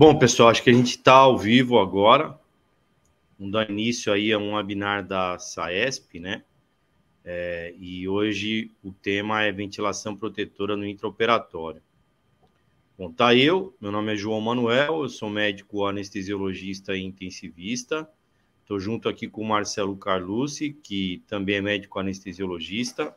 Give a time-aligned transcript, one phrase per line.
[0.00, 2.40] Bom, pessoal, acho que a gente está ao vivo agora.
[3.38, 6.42] Vamos dar início aí a um webinar da SAESP, né?
[7.22, 11.82] É, e hoje o tema é ventilação protetora no intraoperatório.
[12.96, 18.08] Bom, tá eu, meu nome é João Manuel, eu sou médico anestesiologista e intensivista.
[18.62, 23.14] Estou junto aqui com o Marcelo Carlucci, que também é médico anestesiologista,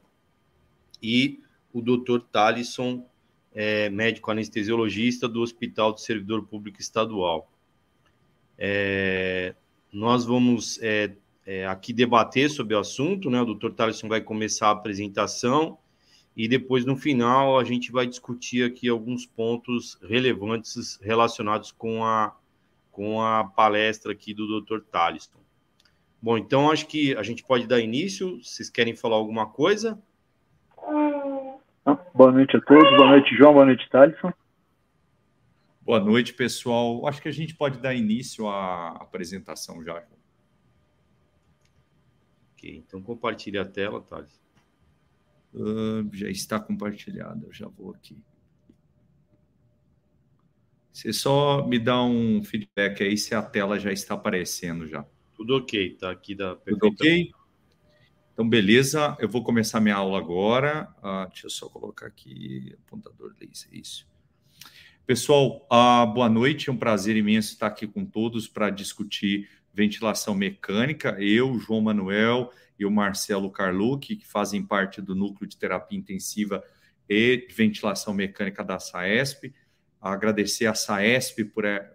[1.01, 1.39] e
[1.71, 2.19] o Dr.
[2.29, 3.05] Talisson
[3.53, 7.51] é, médico anestesiologista do Hospital do Servidor Público Estadual.
[8.57, 9.55] É,
[9.91, 11.13] nós vamos é,
[11.45, 13.41] é aqui debater sobre o assunto, né?
[13.41, 15.77] O doutor Thaleson vai começar a apresentação
[16.35, 22.35] e depois, no final, a gente vai discutir aqui alguns pontos relevantes relacionados com a,
[22.91, 25.39] com a palestra aqui do doutor Thaleson.
[26.19, 28.43] Bom, então acho que a gente pode dar início.
[28.43, 30.01] Vocês querem falar alguma coisa?
[32.13, 34.31] Boa noite a todos, boa noite, João, boa noite, Thaleson.
[35.81, 37.07] Boa noite, pessoal.
[37.07, 39.95] Acho que a gente pode dar início à apresentação já.
[42.53, 44.39] Ok, então compartilhe a tela, Thales.
[45.55, 48.15] Uh, já está compartilhada, eu já vou aqui.
[50.91, 55.03] Você só me dá um feedback aí se a tela já está aparecendo já.
[55.35, 57.31] Tudo ok, tá aqui da Tudo ok?
[58.33, 60.91] Então, beleza, eu vou começar minha aula agora.
[61.03, 64.07] Ah, deixa eu só colocar aqui, apontador laser, isso.
[65.05, 70.33] Pessoal, ah, boa noite, é um prazer imenso estar aqui com todos para discutir ventilação
[70.33, 71.15] mecânica.
[71.19, 76.63] Eu, João Manuel e o Marcelo Carlucci, que fazem parte do núcleo de terapia intensiva
[77.07, 79.53] e ventilação mecânica da SAESP.
[80.01, 81.93] Agradecer a SAESP por é,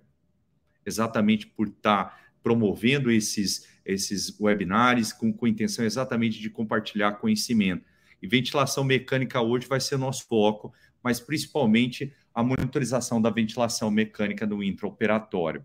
[0.86, 7.84] exatamente por estar promovendo esses esses webinars com, com intenção exatamente de compartilhar conhecimento.
[8.20, 14.46] E ventilação mecânica hoje vai ser nosso foco, mas principalmente a monitorização da ventilação mecânica
[14.46, 15.64] no intraoperatório.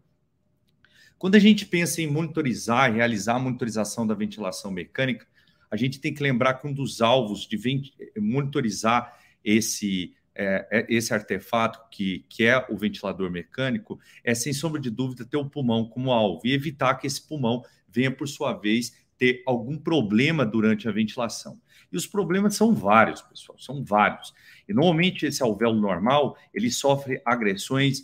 [1.20, 5.28] Quando a gente pensa em monitorizar realizar a monitorização da ventilação mecânica,
[5.70, 7.60] a gente tem que lembrar que um dos alvos de
[8.18, 14.80] monitorizar esse, é, é, esse artefato, que, que é o ventilador mecânico, é, sem sombra
[14.80, 18.54] de dúvida, ter o pulmão como alvo e evitar que esse pulmão venha, por sua
[18.54, 21.60] vez, ter algum problema durante a ventilação.
[21.92, 24.34] E os problemas são vários, pessoal, são vários.
[24.68, 28.04] E normalmente esse alvéolo normal, ele sofre agressões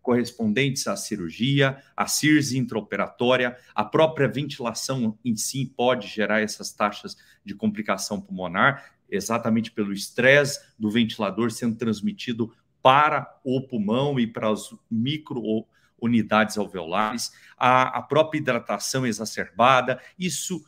[0.00, 7.14] correspondentes à cirurgia, à cirse intraoperatória, a própria ventilação em si pode gerar essas taxas
[7.44, 12.50] de complicação pulmonar, exatamente pelo estresse do ventilador sendo transmitido
[12.82, 15.66] para o pulmão e para os micro
[16.00, 20.64] unidades alveolares, a, a própria hidratação exacerbada, isso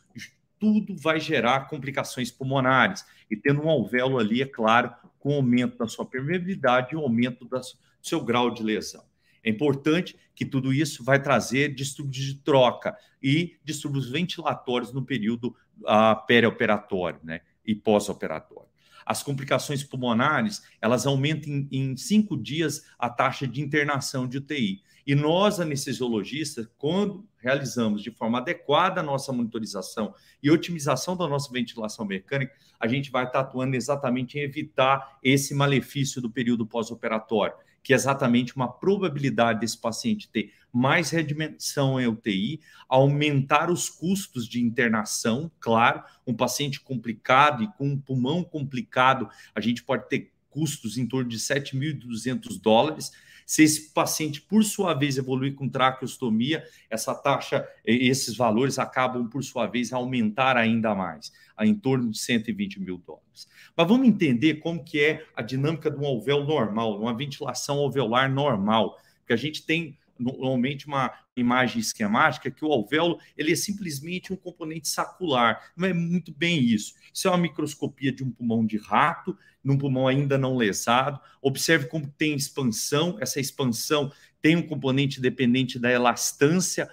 [0.59, 3.05] tudo vai gerar complicações pulmonares.
[3.29, 7.59] E tendo um alvéolo ali, é claro, com aumento da sua permeabilidade e aumento do
[8.01, 9.03] seu grau de lesão.
[9.43, 15.55] É importante que tudo isso vai trazer distúrbios de troca e distúrbios ventilatórios no período
[15.81, 18.69] uh, perioperatório né, e pós-operatório.
[19.05, 24.81] As complicações pulmonares, elas aumentam em, em cinco dias a taxa de internação de UTI.
[25.05, 31.51] E nós, anestesiologistas, quando realizamos de forma adequada a nossa monitorização e otimização da nossa
[31.51, 37.55] ventilação mecânica, a gente vai estar atuando exatamente em evitar esse malefício do período pós-operatório,
[37.83, 44.47] que é exatamente uma probabilidade desse paciente ter mais redimensão em UTI, aumentar os custos
[44.47, 50.31] de internação, claro, um paciente complicado e com um pulmão complicado, a gente pode ter
[50.49, 53.11] custos em torno de 7.200 dólares,
[53.45, 59.43] se esse paciente, por sua vez, evoluir com traqueostomia, essa taxa, esses valores acabam, por
[59.43, 63.47] sua vez, a aumentar ainda mais, a em torno de 120 mil dólares.
[63.75, 68.31] Mas vamos entender como que é a dinâmica de um alvéolo normal, uma ventilação alveolar
[68.31, 74.31] normal, porque a gente tem normalmente uma imagem esquemática que o alvéolo ele é simplesmente
[74.31, 75.71] um componente sacular.
[75.75, 76.93] Não é muito bem isso.
[77.13, 81.19] Isso é uma microscopia de um pulmão de rato, num pulmão ainda não lesado.
[81.41, 83.17] Observe como tem expansão.
[83.19, 84.11] Essa expansão
[84.41, 86.89] tem um componente dependente da elastância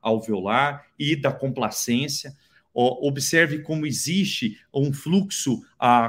[0.00, 2.36] alveolar e da complacência.
[2.72, 5.60] Observe como existe um fluxo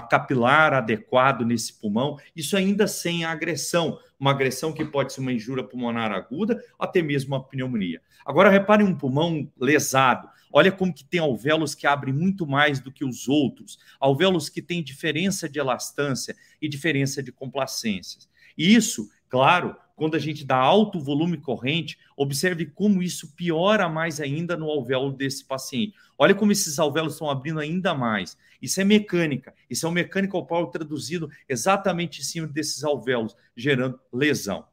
[0.09, 5.63] capilar adequado nesse pulmão, isso ainda sem agressão, uma agressão que pode ser uma injúria
[5.63, 8.01] pulmonar aguda, até mesmo uma pneumonia.
[8.23, 10.29] Agora, reparem um pulmão lesado.
[10.53, 14.61] Olha como que tem alvéolos que abrem muito mais do que os outros, alvéolos que
[14.61, 18.29] têm diferença de elastância e diferença de complacências.
[18.57, 24.57] Isso, claro, quando a gente dá alto volume corrente, observe como isso piora mais ainda
[24.57, 25.93] no alvéolo desse paciente.
[26.17, 28.35] Olha como esses alvéolos estão abrindo ainda mais.
[28.59, 29.53] Isso é mecânica.
[29.69, 34.65] Isso é um mechanical power traduzido exatamente em cima desses alvéolos, gerando lesão.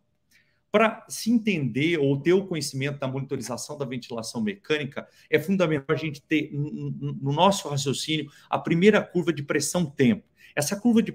[0.70, 5.98] para se entender ou ter o conhecimento da monitorização da ventilação mecânica, é fundamental a
[5.98, 10.24] gente ter no nosso raciocínio a primeira curva de pressão-tempo.
[10.54, 11.12] Essa curva de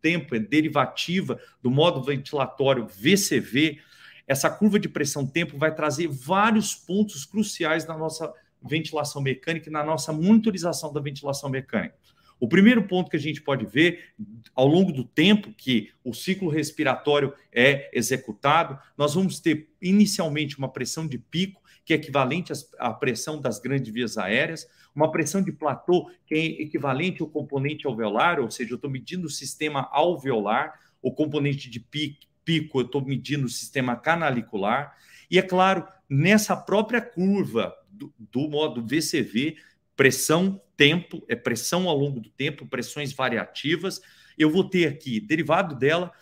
[0.00, 3.78] pressão-tempo é derivativa do modo ventilatório VCV.
[4.26, 8.32] Essa curva de pressão-tempo vai trazer vários pontos cruciais na nossa
[8.62, 11.94] ventilação mecânica e na nossa monitorização da ventilação mecânica.
[12.38, 14.14] O primeiro ponto que a gente pode ver
[14.54, 20.72] ao longo do tempo que o ciclo respiratório é executado, nós vamos ter inicialmente uma
[20.72, 21.59] pressão de pico,
[21.90, 26.38] que é equivalente à pressão das grandes vias aéreas, uma pressão de platô, que é
[26.62, 31.80] equivalente ao componente alveolar, ou seja, eu estou medindo o sistema alveolar, o componente de
[31.80, 34.96] pico, eu estou medindo o sistema canalicular,
[35.28, 39.56] e é claro, nessa própria curva do, do modo VCV,
[39.96, 44.00] pressão, tempo, é pressão ao longo do tempo, pressões variativas.
[44.38, 46.12] Eu vou ter aqui, derivado dela,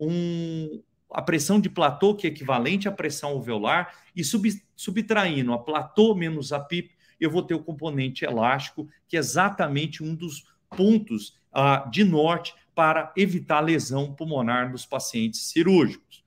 [0.00, 5.58] um, a pressão de platô, que é equivalente à pressão alveolar, e sub, subtraindo a
[5.58, 10.44] platô menos a PIP, eu vou ter o componente elástico, que é exatamente um dos
[10.76, 16.22] pontos uh, de norte para evitar lesão pulmonar nos pacientes cirúrgicos.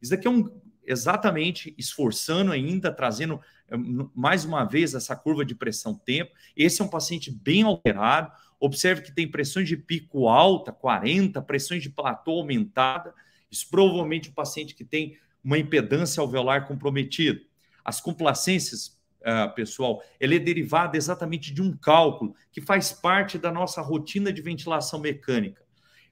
[0.00, 0.50] Isso daqui é um
[0.84, 3.76] exatamente esforçando ainda, trazendo é,
[4.14, 6.32] mais uma vez, essa curva de pressão-tempo.
[6.56, 8.32] Esse é um paciente bem alterado.
[8.58, 13.14] Observe que tem pressões de pico alta, 40, pressões de platô aumentada.
[13.52, 17.38] Isso provavelmente um paciente que tem uma impedância alveolar comprometida.
[17.84, 23.52] As complacências, uh, pessoal, ela é derivada exatamente de um cálculo que faz parte da
[23.52, 25.62] nossa rotina de ventilação mecânica.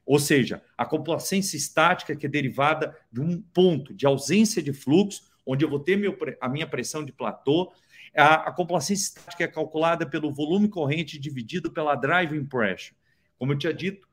[0.05, 5.31] Ou seja, a complacência estática que é derivada de um ponto de ausência de fluxo
[5.45, 7.71] onde eu vou ter meu, a minha pressão de platô.
[8.15, 12.95] A, a complacência estática é calculada pelo volume corrente dividido pela driving pressure.
[13.37, 14.07] Como eu tinha dito,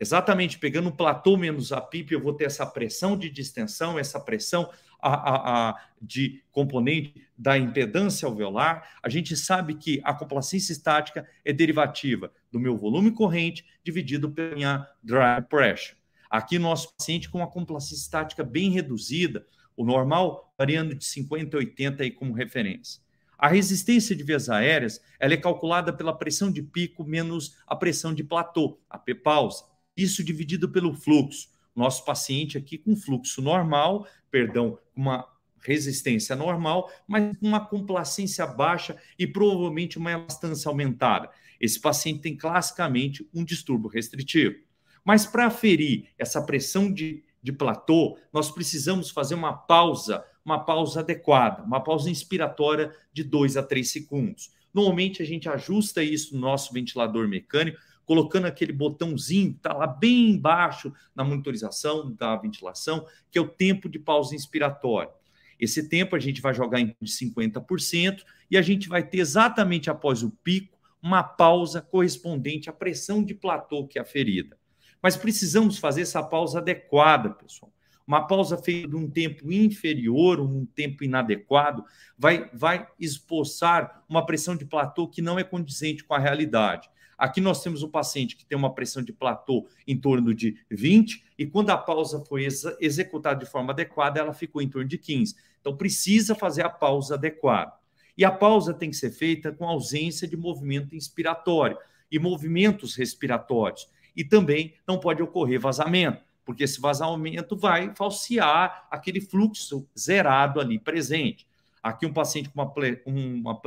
[0.00, 4.20] exatamente pegando o platô menos a PIP, eu vou ter essa pressão de distensão, essa
[4.20, 8.88] pressão a, a, a, de componente da impedância alveolar.
[9.02, 14.54] A gente sabe que a complacência estática é derivativa do meu volume corrente dividido pela
[14.54, 15.96] minha drive pressure.
[16.30, 21.60] Aqui, nosso paciente com uma complacência estática bem reduzida, o normal variando de 50 a
[21.60, 23.00] 80 aí como referência.
[23.38, 28.12] A resistência de vias aéreas ela é calculada pela pressão de pico menos a pressão
[28.12, 29.64] de platô, a P pausa.
[29.98, 31.48] Isso dividido pelo fluxo.
[31.74, 35.26] Nosso paciente aqui com fluxo normal, perdão, uma
[35.60, 41.28] resistência normal, mas uma complacência baixa e provavelmente uma elastância aumentada.
[41.60, 44.56] Esse paciente tem classicamente um distúrbio restritivo.
[45.04, 51.00] Mas para aferir essa pressão de de platô, nós precisamos fazer uma pausa, uma pausa
[51.00, 54.50] adequada, uma pausa inspiratória de 2 a 3 segundos.
[54.72, 57.78] Normalmente a gente ajusta isso no nosso ventilador mecânico,
[58.08, 63.46] colocando aquele botãozinho que está lá bem embaixo na monitorização da ventilação, que é o
[63.46, 65.12] tempo de pausa inspiratória.
[65.60, 69.90] Esse tempo a gente vai jogar em de 50% e a gente vai ter exatamente
[69.90, 74.56] após o pico uma pausa correspondente à pressão de platô que é aferida.
[75.02, 77.70] Mas precisamos fazer essa pausa adequada, pessoal.
[78.06, 81.84] Uma pausa feita num tempo inferior, um tempo inadequado,
[82.16, 86.88] vai, vai expulsar uma pressão de platô que não é condizente com a realidade.
[87.18, 91.24] Aqui nós temos um paciente que tem uma pressão de platô em torno de 20,
[91.36, 94.96] e quando a pausa foi ex executada de forma adequada, ela ficou em torno de
[94.96, 95.34] 15.
[95.60, 97.72] Então, precisa fazer a pausa adequada.
[98.16, 101.76] E a pausa tem que ser feita com ausência de movimento inspiratório
[102.10, 109.20] e movimentos respiratórios e também não pode ocorrer vazamento, porque esse vazamento vai falsear aquele
[109.20, 111.46] fluxo zerado ali presente.
[111.80, 112.72] Aqui um paciente com uma,
[113.06, 113.60] uma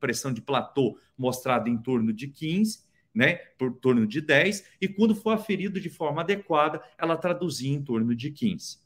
[0.00, 2.87] pressão de platô mostrada em torno de 15,
[3.18, 7.82] né, por torno de 10, e quando for aferido de forma adequada, ela traduzia em
[7.82, 8.78] torno de 15.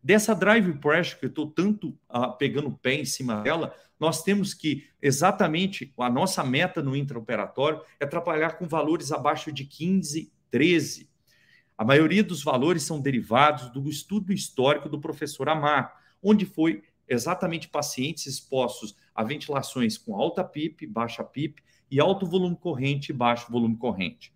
[0.00, 4.22] Dessa drive pressure que eu estou tanto uh, pegando o pé em cima dela, nós
[4.22, 10.32] temos que exatamente a nossa meta no intraoperatório é trabalhar com valores abaixo de 15
[10.48, 11.10] 13.
[11.76, 15.92] A maioria dos valores são derivados do estudo histórico do professor Amar,
[16.22, 22.56] onde foi exatamente pacientes expostos a ventilações com alta PIP, baixa PIP e alto volume
[22.56, 24.32] corrente e baixo volume corrente.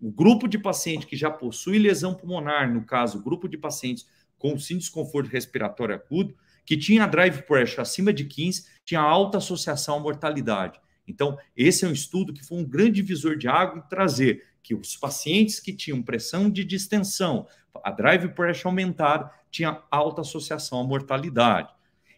[0.00, 4.06] O grupo de paciente que já possui lesão pulmonar, no caso, grupo de pacientes
[4.38, 9.96] com sim desconforto respiratório agudo, que tinha drive pressure acima de 15, tinha alta associação
[9.96, 10.80] à mortalidade.
[11.06, 14.74] Então, esse é um estudo que foi um grande divisor de água em trazer que
[14.74, 17.46] os pacientes que tinham pressão de distensão,
[17.82, 21.72] a drive pressure aumentada, tinha alta associação à mortalidade.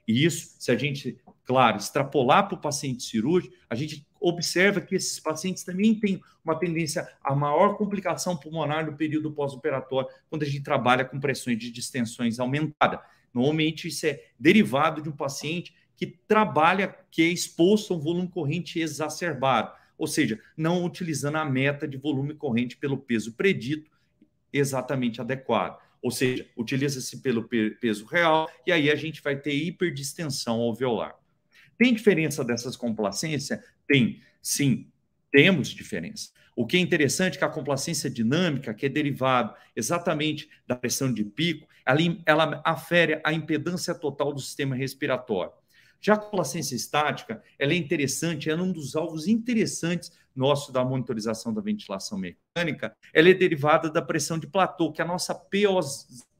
[0.06, 4.94] E isso, se a gente, claro, extrapolar para o paciente cirúrgico, a gente observa que
[4.94, 10.46] esses pacientes também têm uma tendência a maior complicação pulmonar no período pós-operatório, quando a
[10.46, 13.02] gente trabalha com pressões de distensões aumentada.
[13.34, 18.28] Normalmente isso é derivado de um paciente que trabalha, que é exposto a um volume
[18.28, 23.90] corrente exacerbado, ou seja, não utilizando a meta de volume corrente pelo peso predito
[24.52, 25.80] exatamente adequado.
[26.02, 27.48] Ou seja, utiliza-se pelo
[27.80, 31.16] peso real e aí a gente vai ter hiperdistensão alveolar.
[31.78, 33.60] Tem diferença dessas complacências?
[34.40, 34.86] Sim,
[35.30, 36.30] temos diferença.
[36.54, 41.12] O que é interessante é que a complacência dinâmica, que é derivado exatamente da pressão
[41.12, 45.52] de pico, ela, ela afere a impedância total do sistema respiratório.
[46.00, 51.52] Já a complacência estática, ela é interessante, é um dos alvos interessantes nosso da monitorização
[51.52, 55.78] da ventilação mecânica, ela é derivada da pressão de platô, que é a nossa PO,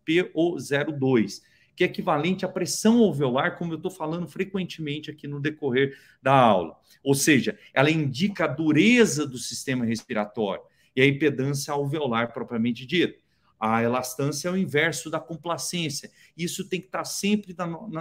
[0.07, 1.43] PO02
[1.75, 6.35] que é equivalente à pressão alveolar, como eu estou falando frequentemente aqui no decorrer da
[6.35, 6.77] aula.
[7.03, 10.63] Ou seja, ela indica a dureza do sistema respiratório
[10.95, 13.19] e a impedância alveolar propriamente dita.
[13.59, 16.11] A elastância é o inverso da complacência.
[16.37, 17.55] Isso tem que estar sempre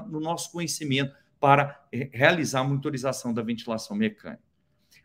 [0.10, 4.50] no nosso conhecimento para realizar a monitorização da ventilação mecânica.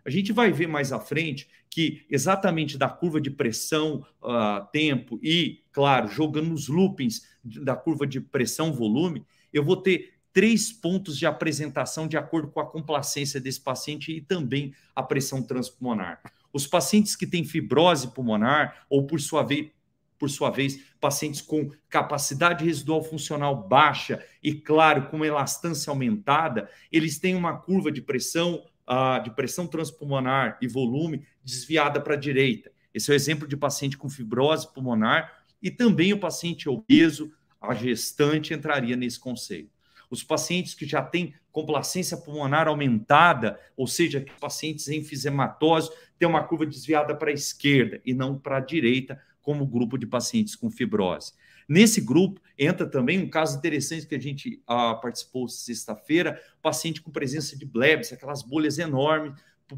[0.06, 5.18] A gente vai ver mais à frente que exatamente da curva de pressão, uh, tempo
[5.20, 11.26] e, claro, jogando os loopings da curva de pressão-volume, eu vou ter três pontos de
[11.26, 16.20] apresentação de acordo com a complacência desse paciente e também a pressão transpulmonar.
[16.52, 19.70] Os pacientes que têm fibrose pulmonar ou, por sua vez,
[20.18, 27.18] por sua vez, pacientes com capacidade residual funcional baixa e, claro, com elastância aumentada, eles
[27.18, 32.70] têm uma curva de pressão uh, de pressão transpulmonar e volume desviada para a direita.
[32.92, 37.74] Esse é o exemplo de paciente com fibrose pulmonar e também o paciente obeso, a
[37.74, 39.70] gestante entraria nesse conceito.
[40.08, 46.64] Os pacientes que já têm complacência pulmonar aumentada, ou seja, pacientes enfisematose têm uma curva
[46.64, 51.32] desviada para a esquerda e não para a direita, como grupo de pacientes com fibrose.
[51.68, 57.11] Nesse grupo entra também um caso interessante que a gente ah, participou sexta-feira, paciente com
[57.11, 59.35] presença de blebs, aquelas bolhas enormes,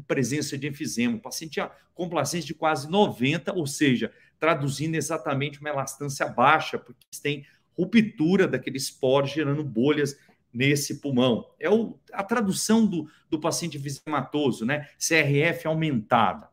[0.07, 1.17] presença de enfisema.
[1.17, 1.59] Paciente
[1.95, 7.45] complacência de quase 90, ou seja, traduzindo exatamente uma elastância baixa, porque tem
[7.77, 10.17] ruptura daqueles poros gerando bolhas
[10.53, 11.49] nesse pulmão.
[11.59, 14.87] É o, a tradução do, do paciente enfisematoso, né?
[14.97, 16.49] CRF aumentada.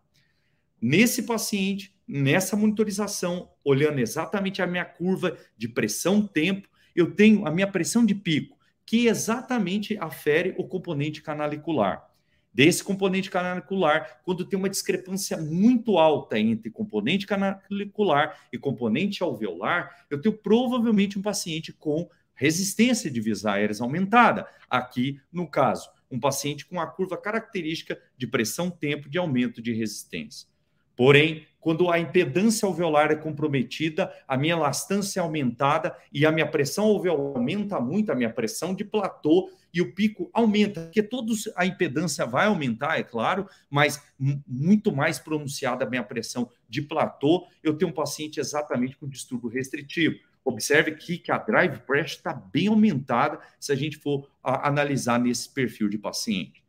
[0.81, 7.67] Nesse paciente, nessa monitorização, olhando exatamente a minha curva de pressão-tempo, eu tenho a minha
[7.67, 8.57] pressão de pico,
[8.87, 12.09] que exatamente afere o componente canalicular.
[12.55, 20.07] Desse componente canalicular, quando tem uma discrepância muito alta entre componente canalicular e componente alveolar,
[20.09, 24.47] eu tenho provavelmente um paciente com resistência de vias aéreas aumentada.
[24.71, 30.49] Aqui, no caso, um paciente com a curva característica de pressão-tempo de aumento de resistência.
[30.97, 36.47] Porém, quando a impedância alveolar é comprometida, a minha elastância é aumentada e a minha
[36.47, 41.51] pressão alveolar aumenta muito, a minha pressão de platô e o pico aumenta, porque todos
[41.57, 44.01] a impedância vai aumentar, é claro, mas
[44.47, 49.51] muito mais pronunciada a minha pressão de platô, eu tenho um paciente exatamente com distúrbio
[49.51, 50.17] restritivo.
[50.45, 55.19] Observe aqui que a drive pressure está bem aumentada se a gente for a, analisar
[55.19, 56.63] nesse perfil de paciente.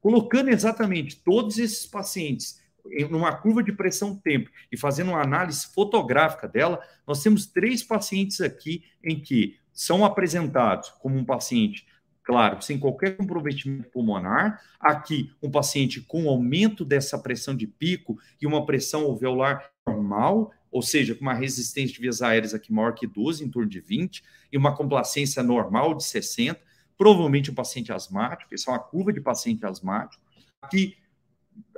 [0.00, 2.62] Colocando exatamente todos esses pacientes
[3.10, 8.84] numa curva de pressão-tempo e fazendo uma análise fotográfica dela, nós temos três pacientes aqui
[9.02, 11.86] em que são apresentados como um paciente,
[12.22, 18.46] claro, sem qualquer comprometimento pulmonar, aqui um paciente com aumento dessa pressão de pico e
[18.46, 23.06] uma pressão alveolar normal, ou seja, com uma resistência de vias aéreas aqui maior que
[23.06, 24.22] 12, em torno de 20,
[24.52, 26.60] e uma complacência normal de 60,
[26.96, 30.22] provavelmente um paciente asmático, essa é uma curva de paciente asmático.
[30.62, 30.96] Aqui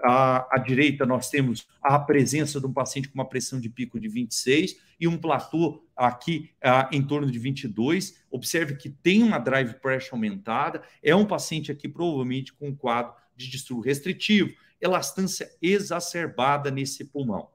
[0.03, 3.99] à, à, direita, nós temos a presença de um paciente com uma pressão de pico
[3.99, 6.51] de 26 e um platô aqui
[6.93, 8.23] em torno de 22.
[8.31, 10.83] Observe que tem uma drive pressure aumentada.
[11.03, 17.49] É um paciente aqui, provavelmente, com um quadro de distúrbio restritivo, elastância exacerbada nesse pulmão.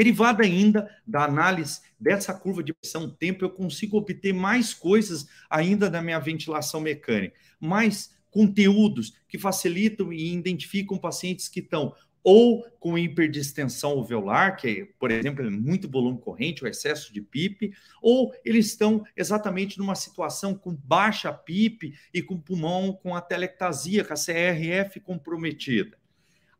[0.00, 6.00] Derivada ainda da análise dessa curva de pressão-tempo, eu consigo obter mais coisas ainda da
[6.00, 13.92] minha ventilação mecânica, mais conteúdos que facilitam e identificam pacientes que estão ou com hiperdistensão
[13.92, 18.66] alveolar, que, é, por exemplo, é muito volume corrente, o excesso de PIP, ou eles
[18.66, 24.16] estão exatamente numa situação com baixa PIP e com pulmão com a telectasia, com a
[24.16, 25.98] CRF comprometida.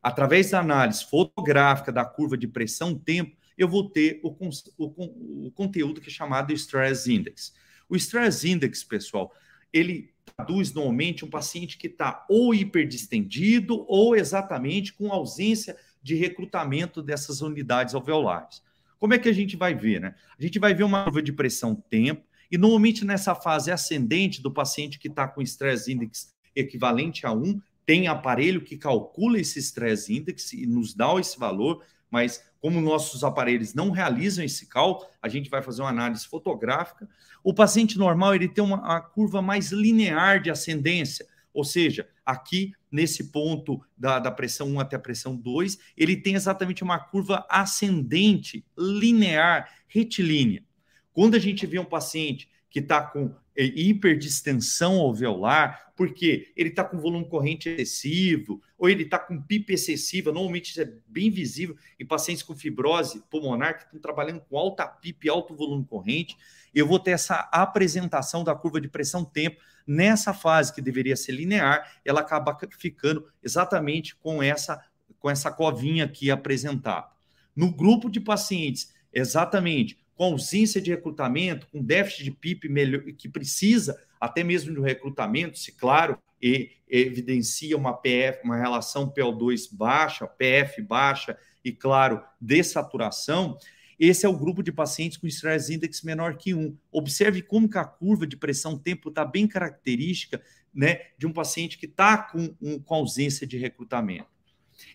[0.01, 4.35] Através da análise fotográfica da curva de pressão-tempo, eu vou ter o,
[4.77, 7.53] o, o conteúdo que é chamado Stress Index.
[7.87, 9.31] O Stress Index, pessoal,
[9.71, 17.01] ele traduz normalmente um paciente que está ou hiperdistendido ou exatamente com ausência de recrutamento
[17.01, 18.61] dessas unidades alveolares.
[18.99, 20.15] Como é que a gente vai ver, né?
[20.37, 24.51] A gente vai ver uma curva de pressão tempo E normalmente nessa fase ascendente do
[24.51, 30.13] paciente que está com stress index equivalente a 1, tem aparelho que calcula esse stress
[30.13, 35.27] index e nos dá esse valor, mas como nossos aparelhos não realizam esse cálculo, a
[35.27, 37.09] gente vai fazer uma análise fotográfica.
[37.43, 43.31] O paciente normal ele tem uma curva mais linear de ascendência, ou seja, aqui nesse
[43.31, 48.63] ponto da, da pressão 1 até a pressão 2, ele tem exatamente uma curva ascendente,
[48.77, 50.63] linear, retilínea.
[51.11, 56.99] Quando a gente vê um paciente que está com hiperdistensão alveolar, porque ele está com
[56.99, 62.05] volume corrente excessivo, ou ele está com PIP excessiva, normalmente isso é bem visível em
[62.05, 66.37] pacientes com fibrose pulmonar que estão trabalhando com alta PIP, alto volume corrente,
[66.73, 71.99] eu vou ter essa apresentação da curva de pressão-tempo nessa fase que deveria ser linear,
[72.05, 74.83] ela acaba ficando exatamente com essa
[75.19, 77.07] com essa covinha aqui apresentada.
[77.55, 83.27] No grupo de pacientes, exatamente com ausência de recrutamento, com déficit de PIB melhor, que
[83.27, 89.69] precisa até mesmo de um recrutamento, se claro, e evidencia uma PF, uma relação PO2
[89.71, 93.57] baixa, PF baixa e, claro, dessaturação,
[93.99, 96.77] esse é o grupo de pacientes com stress index menor que 1.
[96.91, 100.39] Observe como que a curva de pressão tempo está bem característica
[100.71, 104.29] né, de um paciente que está com, um, com ausência de recrutamento.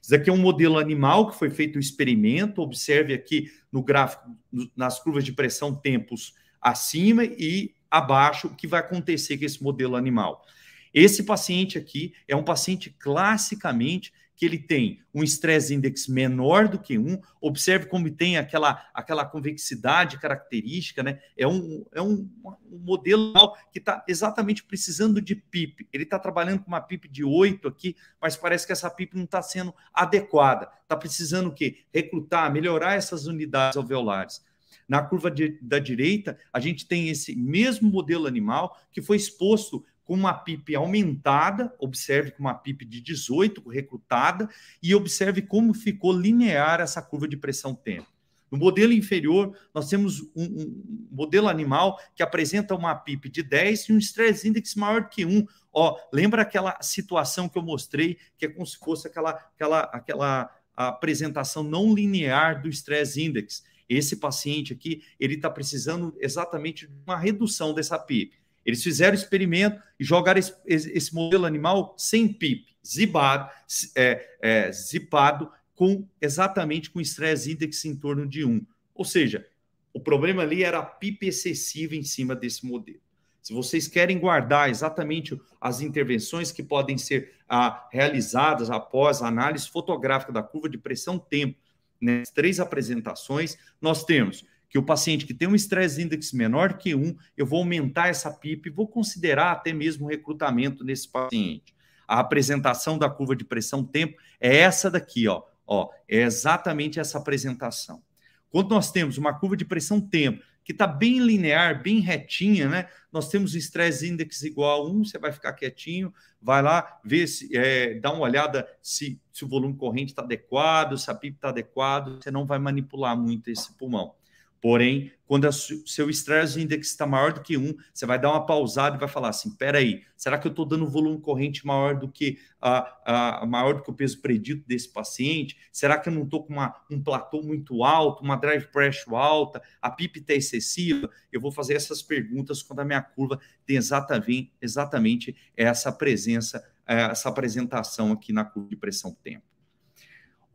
[0.00, 2.62] Isso aqui é um modelo animal que foi feito um experimento.
[2.62, 4.30] Observe aqui no gráfico,
[4.76, 9.96] nas curvas de pressão, tempos acima e abaixo, o que vai acontecer com esse modelo
[9.96, 10.44] animal.
[10.92, 16.78] Esse paciente aqui é um paciente classicamente que ele tem um stress index menor do
[16.78, 21.18] que um, observe como tem aquela, aquela convexidade característica, né?
[21.36, 22.28] É um, é um,
[22.70, 25.88] um modelo que está exatamente precisando de PIP.
[25.90, 29.24] Ele está trabalhando com uma PIP de 8 aqui, mas parece que essa PIP não
[29.24, 30.68] está sendo adequada.
[30.82, 31.84] Está precisando o quê?
[31.92, 34.44] Recrutar, melhorar essas unidades alveolares.
[34.86, 39.84] Na curva de, da direita, a gente tem esse mesmo modelo animal que foi exposto
[40.06, 44.48] com uma PIP aumentada, observe com uma PIP de 18 recrutada,
[44.82, 48.06] e observe como ficou linear essa curva de pressão-tempo.
[48.48, 53.88] No modelo inferior, nós temos um, um, modelo animal que apresenta uma PIP de 10
[53.88, 55.44] e um stress index maior que 1.
[55.72, 60.56] Ó, lembra aquela situação que eu mostrei, que é como se fosse aquela, aquela, aquela
[60.76, 63.64] apresentação não linear do stress index.
[63.88, 68.45] Esse paciente aqui, ele está precisando exatamente de uma redução dessa PIP.
[68.66, 73.48] Eles fizeram experimento e jogaram esse, esse modelo animal sem PIP, zibado,
[73.94, 78.66] é, é, zipado, com exatamente com estresse index em torno de 1.
[78.92, 79.46] Ou seja,
[79.94, 83.00] o problema ali era a PIP excessiva em cima desse modelo.
[83.40, 89.68] Se vocês querem guardar exatamente as intervenções que podem ser ah, realizadas após a análise
[89.68, 91.56] fotográfica da curva de pressão-tempo,
[92.00, 94.44] nas três apresentações, nós temos
[94.76, 98.30] que o paciente que tem um stress index menor que um, eu vou aumentar essa
[98.30, 101.74] PIP e vou considerar até mesmo recrutamento nesse paciente.
[102.06, 105.42] A apresentação da curva de pressão tempo é essa daqui, ó.
[105.66, 108.02] ó é exatamente essa apresentação.
[108.50, 112.88] Quando nós temos uma curva de pressão tempo que está bem linear, bem retinha, né?
[113.10, 116.12] Nós temos o stress index igual a 1, você vai ficar quietinho,
[116.42, 120.98] vai lá, ver se, é, dá uma olhada se, se o volume corrente está adequado,
[120.98, 124.14] se a PIP está adequado, você não vai manipular muito esse pulmão.
[124.60, 128.46] Porém, quando o seu stress index está maior do que um, você vai dar uma
[128.46, 132.08] pausada e vai falar assim: peraí, será que eu estou dando volume corrente maior do
[132.08, 135.56] que a, a, maior do que o peso predito desse paciente?
[135.72, 139.60] Será que eu não estou com uma, um platô muito alto, uma drive pressure alta,
[139.82, 141.10] a PIP está excessiva?
[141.30, 147.10] Eu vou fazer essas perguntas quando a minha curva tem exatamente, exatamente essa presença, eh,
[147.10, 149.55] essa apresentação aqui na curva de pressão tempo.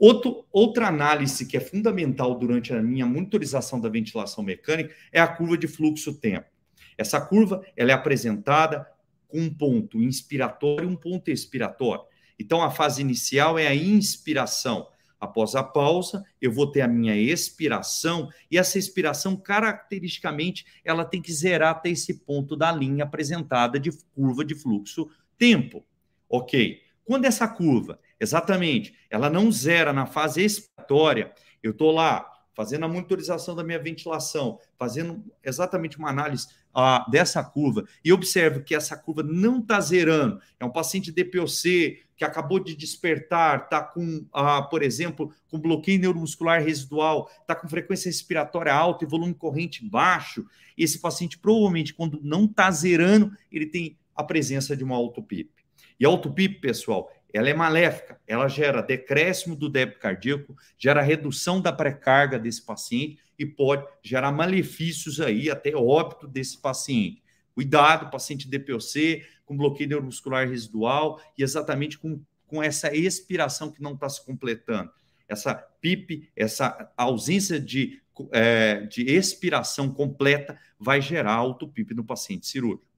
[0.02, 5.28] Outro, outra análise que é fundamental durante a minha monitorização da ventilação mecânica é a
[5.28, 6.50] curva de fluxo-tempo.
[6.98, 8.88] Essa curva ela é apresentada
[9.28, 12.04] com um ponto inspiratório e um ponto expiratório.
[12.40, 14.88] Então, a fase inicial é a inspiração.
[15.20, 21.22] Após a pausa, eu vou ter a minha expiração, e essa expiração, caracteristicamente, ela tem
[21.22, 25.86] que zerar até esse ponto da linha apresentada de curva de fluxo-tempo.
[26.28, 26.82] Ok.
[27.06, 28.94] Quando essa curva Exatamente.
[29.10, 31.34] Ela não zera na fase expiratória.
[31.64, 37.44] Eu estou lá fazendo a monitorização da minha ventilação, fazendo exatamente uma análise uh, dessa
[37.44, 40.40] curva e observo que essa curva não está zerando.
[40.60, 46.00] É um paciente DPOC que acabou de despertar, está com, uh, por exemplo, com bloqueio
[46.00, 50.46] neuromuscular residual, está com frequência respiratória alta e volume corrente baixo.
[50.78, 55.50] Esse paciente, provavelmente, quando não está zerando, ele tem a presença de uma autopip.
[56.00, 61.72] E autopip, pessoal, ela é maléfica, ela gera decréscimo do débito cardíaco, gera redução da
[61.72, 67.24] pré-carga desse paciente e pode gerar malefícios aí, até óbito desse paciente.
[67.54, 73.94] Cuidado, paciente DPOC, com bloqueio neuromuscular residual e exatamente com, com essa expiração que não
[73.94, 74.92] está se completando.
[75.28, 82.91] Essa PIP, essa ausência de, é, de expiração completa vai gerar auto-PIP no paciente cirúrgico.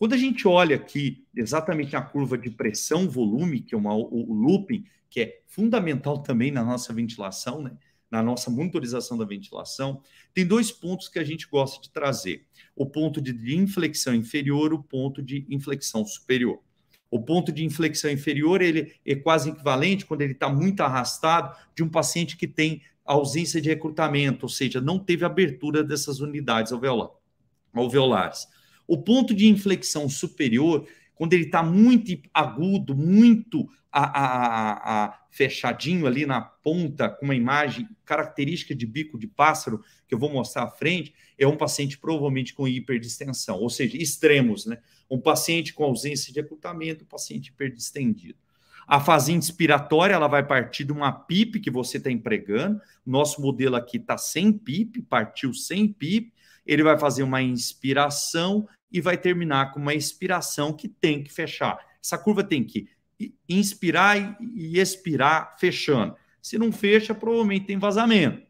[0.00, 4.32] Quando a gente olha aqui exatamente a curva de pressão-volume, que é uma, o, o
[4.32, 7.72] looping, que é fundamental também na nossa ventilação, né?
[8.10, 10.00] na nossa monitorização da ventilação,
[10.32, 14.82] tem dois pontos que a gente gosta de trazer: o ponto de inflexão inferior, o
[14.82, 16.62] ponto de inflexão superior.
[17.10, 21.82] O ponto de inflexão inferior ele é quase equivalente quando ele está muito arrastado de
[21.82, 28.48] um paciente que tem ausência de recrutamento, ou seja, não teve abertura dessas unidades alveolares.
[28.90, 36.08] O ponto de inflexão superior, quando ele está muito agudo, muito a, a, a, fechadinho
[36.08, 40.64] ali na ponta, com uma imagem característica de bico de pássaro, que eu vou mostrar
[40.64, 44.78] à frente, é um paciente provavelmente com hiperdistensão, ou seja, extremos, né?
[45.08, 48.40] Um paciente com ausência de recrutamento, um paciente hiperdistendido.
[48.88, 52.80] A fase inspiratória ela vai partir de uma PIP que você está empregando.
[53.06, 56.32] Nosso modelo aqui está sem PIP, partiu sem PIP.
[56.66, 61.78] Ele vai fazer uma inspiração e vai terminar com uma expiração que tem que fechar.
[62.02, 62.88] Essa curva tem que
[63.48, 66.16] inspirar e expirar fechando.
[66.40, 68.42] Se não fecha, provavelmente tem vazamento.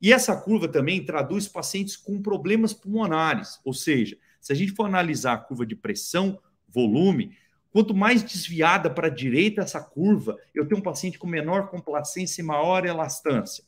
[0.00, 4.84] E essa curva também traduz pacientes com problemas pulmonares, ou seja, se a gente for
[4.84, 7.36] analisar a curva de pressão, volume,
[7.70, 12.42] quanto mais desviada para a direita essa curva, eu tenho um paciente com menor complacência
[12.42, 13.64] e maior elastância.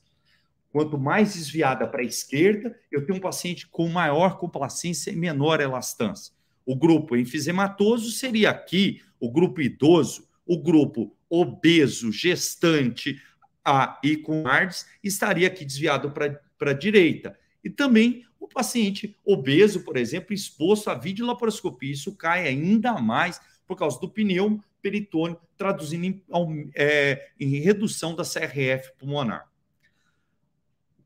[0.78, 5.60] Quanto mais desviada para a esquerda, eu tenho um paciente com maior complacência e menor
[5.60, 6.32] elastância.
[6.64, 13.20] O grupo enfisematoso seria aqui o grupo idoso, o grupo obeso, gestante
[13.64, 17.36] a, e com ARDS estaria aqui desviado para a direita.
[17.64, 21.92] E também o paciente obeso, por exemplo, exposto à videolaparoscopia.
[21.92, 28.22] Isso cai ainda mais por causa do pneu peritônio, traduzindo em, é, em redução da
[28.22, 29.48] CRF pulmonar.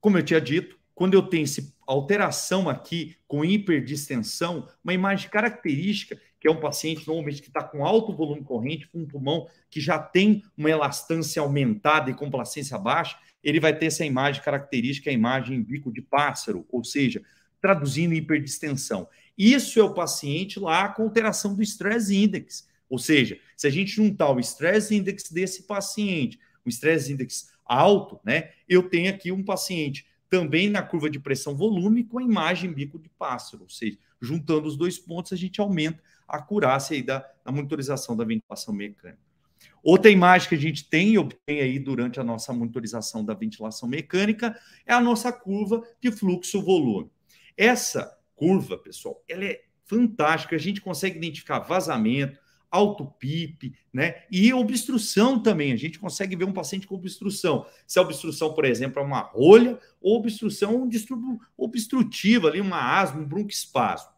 [0.02, 6.20] Como eu tinha dito, quando eu tenho essa alteração aqui com hiperdistensão, uma imagem característica,
[6.40, 9.80] que é um paciente normalmente que está com alto volume corrente, com um pulmão que
[9.80, 15.12] já tem uma elastância aumentada e complacência baixa, ele vai ter essa imagem característica, a
[15.12, 17.22] imagem bico de pássaro, ou seja,
[17.60, 19.08] traduzindo hiperdistensão.
[19.38, 22.66] Isso é o paciente lá com alteração do stress index.
[22.90, 28.20] Ou seja, se a gente juntar o stress index desse paciente, o stress index alto,
[28.24, 28.50] né?
[28.68, 32.98] Eu tenho aqui um paciente também na curva de pressão volume com a imagem bico
[32.98, 37.18] de pássaro, ou seja, juntando os dois pontos, a gente aumenta a acurácia aí da,
[37.44, 39.18] da monitorização da ventilação mecânica.
[39.82, 43.88] Outra imagem que a gente tem e obtém aí durante a nossa monitorização da ventilação
[43.88, 47.10] mecânica é a nossa curva de fluxo-volume.
[47.56, 52.40] Essa curva, pessoal, ela é fantástica, a gente consegue identificar vazamento,
[52.72, 54.24] autopipe, né?
[54.30, 55.72] E obstrução também.
[55.72, 57.66] A gente consegue ver um paciente com obstrução.
[57.86, 60.88] Se a obstrução, por exemplo, é uma rolha ou obstrução
[61.56, 64.10] obstrutiva, ali, uma asma, um broncoespasmo.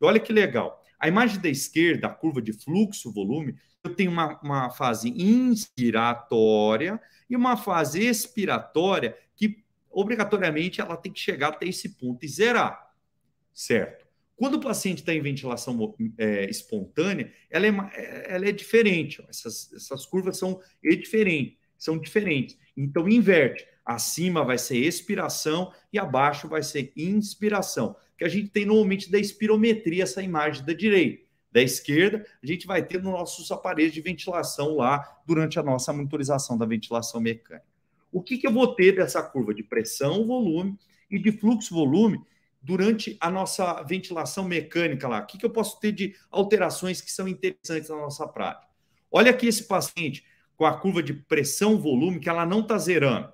[0.00, 0.84] E olha que legal.
[0.98, 7.00] A imagem da esquerda, a curva de fluxo, volume, eu tenho uma, uma fase inspiratória
[7.28, 12.92] e uma fase expiratória que, obrigatoriamente, ela tem que chegar até esse ponto e zerar,
[13.54, 13.99] certo?
[14.40, 19.22] Quando o paciente está em ventilação é, espontânea, ela é, ela é diferente.
[19.28, 22.56] Essas, essas curvas são diferentes, são diferentes.
[22.74, 23.66] Então, inverte.
[23.84, 27.94] Acima vai ser expiração e abaixo vai ser inspiração.
[28.16, 31.22] Que a gente tem normalmente da espirometria, essa imagem da direita.
[31.52, 35.92] Da esquerda, a gente vai ter nos nossos aparelhos de ventilação lá durante a nossa
[35.92, 37.66] monitorização da ventilação mecânica.
[38.10, 40.78] O que, que eu vou ter dessa curva de pressão, volume
[41.10, 42.24] e de fluxo, volume
[42.62, 45.20] durante a nossa ventilação mecânica lá?
[45.20, 48.68] O que, que eu posso ter de alterações que são interessantes na nossa prática?
[49.10, 50.24] Olha aqui esse paciente
[50.56, 53.32] com a curva de pressão-volume que ela não está zerando.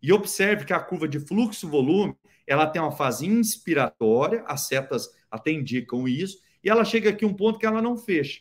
[0.00, 5.50] E observe que a curva de fluxo-volume ela tem uma fase inspiratória, as setas até
[5.50, 8.40] indicam isso, e ela chega aqui um ponto que ela não fecha.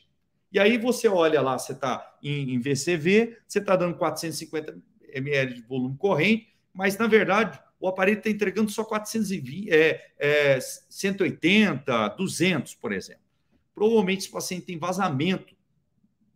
[0.51, 4.77] E aí você olha lá, você está em, em VCV, você está dando 450
[5.13, 10.59] ml de volume corrente, mas na verdade o aparelho está entregando só 420, é, é,
[10.59, 13.21] 180, 200, por exemplo.
[13.73, 15.55] Provavelmente esse paciente tem vazamento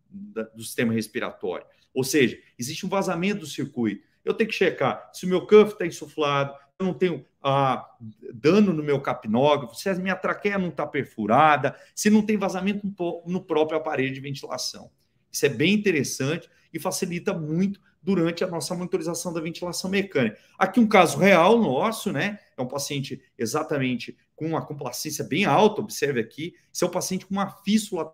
[0.08, 1.66] da, do sistema respiratório.
[1.92, 4.04] Ou seja, existe um vazamento do circuito.
[4.24, 7.88] Eu tenho que checar se o meu cuff está insuflado, eu não tenho ah,
[8.32, 12.86] dano no meu capnógrafo, se a minha traqueia não está perfurada, se não tem vazamento
[13.26, 14.90] no, próprio aparelho de ventilação.
[15.30, 20.38] Isso é bem interessante e facilita muito durante a nossa monitorização da ventilação mecânica.
[20.58, 22.38] Aqui um caso real nosso, né?
[22.56, 26.54] É um paciente exatamente com uma complacência bem alta, observe aqui.
[26.72, 28.12] Esse é um paciente com uma fístula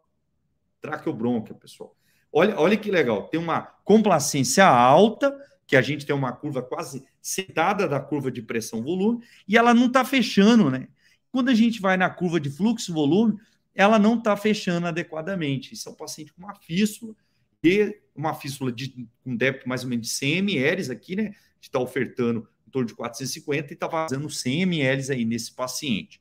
[0.80, 1.96] traqueobrônquia, pessoal.
[2.32, 5.34] Olha, olha que legal, tem uma complacência alta,
[5.66, 9.86] que a gente tem uma curva quase sentada da curva de pressão-volume, e ela não
[9.86, 10.88] está fechando, né?
[11.30, 13.38] Quando a gente vai na curva de fluxo-volume,
[13.74, 15.72] ela não está fechando adequadamente.
[15.74, 17.14] Isso é um paciente com uma fístula,
[17.62, 21.22] e uma fístula de um débito mais ou menos de 100 ml aqui, né?
[21.24, 26.20] Gente está ofertando em torno de 450 e está vazando 100 ml aí nesse paciente.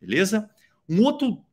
[0.00, 0.50] Beleza?
[0.88, 1.44] Um outro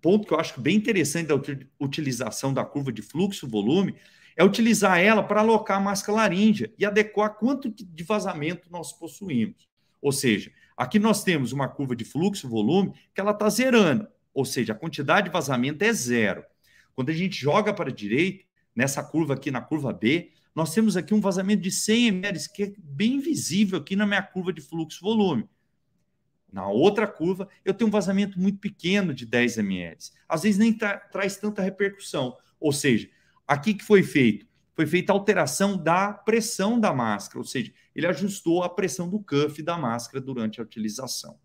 [0.00, 1.34] ponto que eu acho bem interessante da
[1.80, 3.96] utilização da curva de fluxo-volume
[4.36, 9.68] é utilizar ela para alocar a máscara laríngea e adequar quanto de vazamento nós possuímos.
[10.00, 14.72] Ou seja, aqui nós temos uma curva de fluxo-volume que ela está zerando, ou seja,
[14.72, 16.44] a quantidade de vazamento é zero.
[16.94, 18.44] Quando a gente joga para a direita,
[18.78, 22.62] nessa curva aqui, na curva B, nós temos aqui um vazamento de 100 ml, que
[22.62, 25.48] é bem visível aqui na minha curva de fluxo-volume.
[26.52, 29.96] Na outra curva, eu tenho um vazamento muito pequeno de 10 ml.
[30.28, 32.36] Às vezes nem tra traz tanta repercussão.
[32.60, 33.10] Ou seja,
[33.48, 34.46] aqui que foi feito?
[34.76, 39.18] Foi feita a alteração da pressão da máscara, ou seja, ele ajustou a pressão do
[39.18, 41.36] cuff da máscara durante a utilização.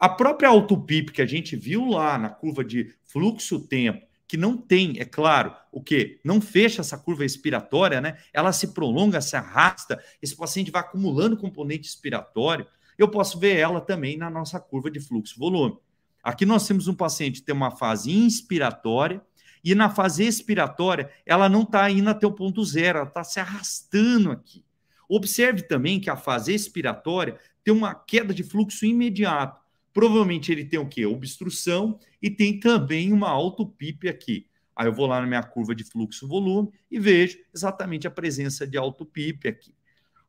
[0.00, 4.98] A própria autopip que a gente viu lá na curva de fluxo-tempo que não tem,
[4.98, 8.18] é claro, o que não fecha essa curva expiratória, né?
[8.32, 12.66] Ela se prolonga, se arrasta, esse paciente vai acumulando componente expiratório.
[12.96, 15.76] Eu posso ver ela também na nossa curva de fluxo-volume.
[16.22, 19.20] Aqui nós temos um paciente que tem uma fase inspiratória
[19.62, 23.40] e na fase expiratória ela não está indo até o ponto zero, ela está se
[23.40, 24.64] arrastando aqui.
[25.08, 29.63] Observe também que a fase expiratória tem uma queda de fluxo imediato.
[29.94, 31.06] Provavelmente ele tem o quê?
[31.06, 34.48] Obstrução e tem também uma autopipe aqui.
[34.74, 38.76] Aí eu vou lá na minha curva de fluxo-volume e vejo exatamente a presença de
[38.76, 39.72] autopipe aqui.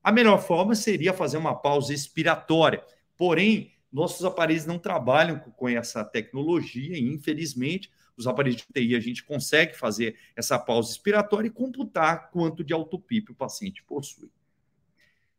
[0.04, 2.84] A melhor forma seria fazer uma pausa expiratória.
[3.18, 9.00] Porém, nossos aparelhos não trabalham com essa tecnologia e, infelizmente, os aparelhos de TI a
[9.00, 14.30] gente consegue fazer essa pausa expiratória e computar quanto de autopipe o paciente possui.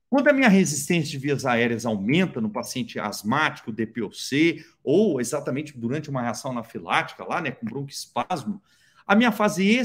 [0.09, 6.09] Quando a minha resistência de vias aéreas aumenta no paciente asmático, DPOC, ou exatamente durante
[6.09, 8.62] uma reação anafilática lá, né, com broncoespasmo,
[9.07, 9.81] a minha fase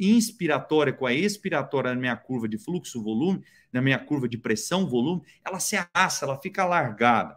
[0.00, 5.60] inspiratória com a expiratória na minha curva de fluxo-volume, na minha curva de pressão-volume, ela
[5.60, 7.36] se arrasta, ela fica alargada.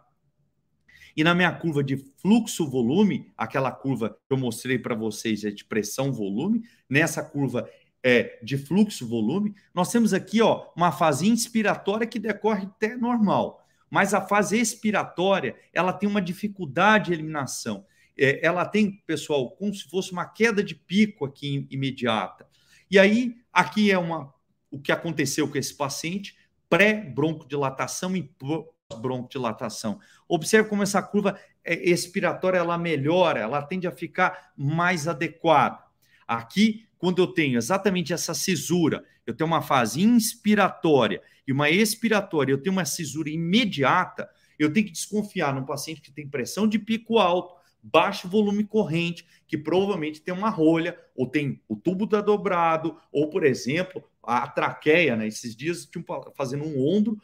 [1.16, 5.64] E na minha curva de fluxo-volume, aquela curva que eu mostrei para vocês é de
[5.64, 7.68] pressão-volume, nessa curva
[8.02, 14.14] é, de fluxo-volume, nós temos aqui ó, uma fase inspiratória que decorre até normal, mas
[14.14, 17.84] a fase expiratória ela tem uma dificuldade de eliminação.
[18.16, 22.46] É, ela tem, pessoal, como se fosse uma queda de pico aqui imediata.
[22.90, 24.32] E aí, aqui é uma,
[24.70, 26.36] o que aconteceu com esse paciente,
[26.68, 30.00] pré-broncodilatação e pós-broncodilatação.
[30.28, 35.82] Observe como essa curva é, expiratória ela melhora, ela tende a ficar mais adequada.
[36.26, 42.52] Aqui quando eu tenho exatamente essa cisura, eu tenho uma fase inspiratória e uma expiratória,
[42.52, 46.78] eu tenho uma cisura imediata, eu tenho que desconfiar num paciente que tem pressão de
[46.78, 52.20] pico alto, baixo volume corrente, que provavelmente tem uma rolha, ou tem o tubo da
[52.20, 55.26] dobrado, ou, por exemplo, a traqueia, né?
[55.26, 57.16] Esses dias, tipo, fazendo um ombro,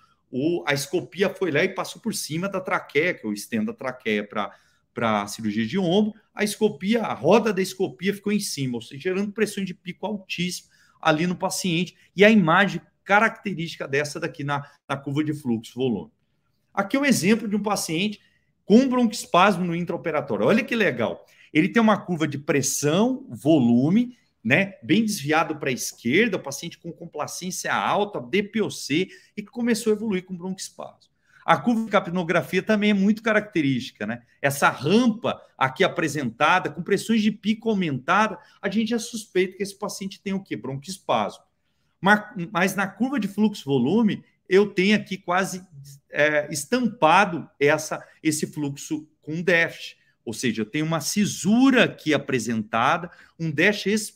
[0.66, 4.26] a escopia foi lá e passou por cima da traqueia, que eu estendo a traqueia
[4.26, 4.52] para
[4.94, 9.02] para cirurgia de ombro, a escopia, a roda da escopia ficou em cima, ou seja,
[9.02, 10.68] gerando pressão de pico altíssima
[11.00, 16.10] ali no paciente, e a imagem característica dessa daqui na, na curva de fluxo volume.
[16.72, 18.20] Aqui é um exemplo de um paciente
[18.64, 20.46] com broncoespasmo no intraoperatório.
[20.46, 21.24] Olha que legal.
[21.52, 26.78] Ele tem uma curva de pressão, volume, né, bem desviado para a esquerda, o paciente
[26.78, 31.13] com complacência alta, DPOC, e que começou a evoluir com broncoespasmo.
[31.44, 34.22] A curva de capnografia também é muito característica, né?
[34.40, 39.78] Essa rampa aqui apresentada, com pressões de pico aumentada, a gente já suspeita que esse
[39.78, 40.56] paciente tem o quê?
[40.56, 41.44] Broncoespasmo.
[42.00, 45.66] Mas, mas na curva de fluxo-volume, eu tenho aqui quase
[46.10, 49.96] é, estampado essa, esse fluxo com déficit.
[50.24, 54.14] Ou seja, eu tenho uma cisura aqui apresentada, um déficit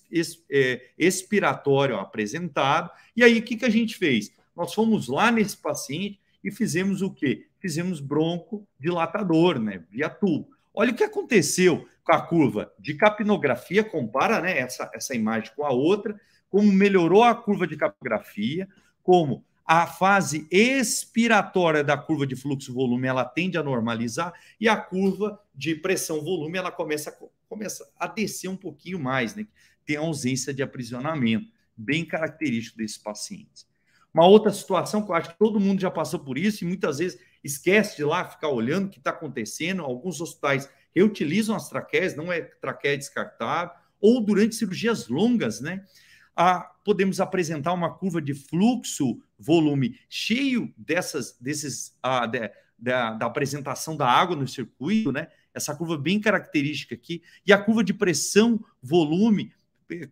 [0.50, 2.90] é, expiratório apresentado.
[3.14, 4.32] E aí, o que, que a gente fez?
[4.56, 7.46] Nós fomos lá nesse paciente, e fizemos o quê?
[7.61, 9.84] Fizemos bronco dilatador, né?
[9.90, 10.48] Via tubo.
[10.72, 15.64] Olha o que aconteceu com a curva de capnografia, compara né, essa, essa imagem com
[15.64, 18.66] a outra, como melhorou a curva de capnografia,
[19.02, 25.38] como a fase expiratória da curva de fluxo-volume ela tende a normalizar e a curva
[25.54, 27.14] de pressão-volume ela começa,
[27.46, 29.46] começa a descer um pouquinho mais, né?
[29.84, 33.67] tem ausência de aprisionamento, bem característico desses pacientes.
[34.12, 36.99] Uma outra situação que eu acho que todo mundo já passou por isso e muitas
[36.99, 39.83] vezes esquece de lá ficar olhando o que está acontecendo.
[39.83, 45.85] Alguns hospitais reutilizam as traqueias, não é traqueia descartável, ou durante cirurgias longas, né?
[46.35, 53.27] Ah, podemos apresentar uma curva de fluxo, volume cheio dessas, desses, ah, de, da, da,
[53.27, 55.29] apresentação da água no circuito, né?
[55.53, 59.53] Essa curva bem característica aqui, e a curva de pressão, volume,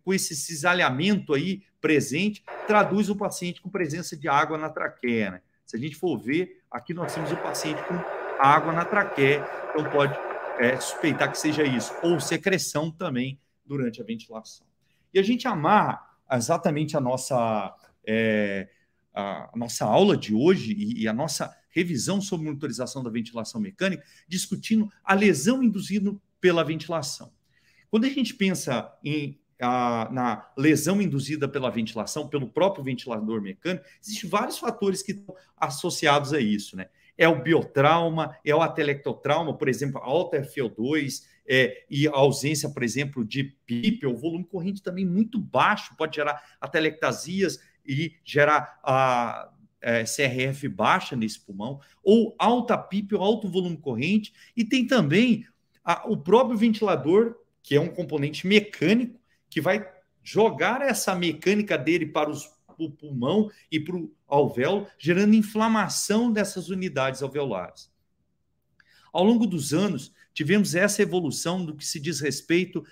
[0.03, 5.31] com esse cisalhamento aí presente, traduz o paciente com presença de água na traqueia.
[5.31, 5.41] Né?
[5.65, 7.95] Se a gente for ver, aqui nós temos o paciente com
[8.39, 10.17] água na traqueia, então pode
[10.59, 14.65] é, suspeitar que seja isso, ou secreção também durante a ventilação.
[15.13, 18.69] E a gente amarra exatamente a nossa, é,
[19.13, 24.03] a, nossa aula de hoje e, e a nossa revisão sobre monitorização da ventilação mecânica,
[24.27, 27.31] discutindo a lesão induzida pela ventilação.
[27.89, 33.85] Quando a gente pensa em a, na lesão induzida pela ventilação, pelo próprio ventilador mecânico,
[34.01, 36.87] existem vários fatores que estão associados a isso, né?
[37.17, 42.83] É o biotrauma, é o atelectotrauma, por exemplo, alta FO2, é, e a ausência, por
[42.83, 49.49] exemplo, de PIP, o volume corrente também muito baixo, pode gerar atelectasias e gerar a
[49.81, 55.45] é, CRF baixa nesse pulmão, ou alta PIP ou alto volume corrente, e tem também
[55.83, 59.16] a, o próprio ventilador, que é um componente mecânico,
[59.49, 59.87] que vai
[60.23, 66.69] jogar essa mecânica dele para os, o pulmão e para o alvéolo, gerando inflamação dessas
[66.69, 67.89] unidades alveolares.
[69.11, 72.85] Ao longo dos anos, tivemos essa evolução do que se diz respeito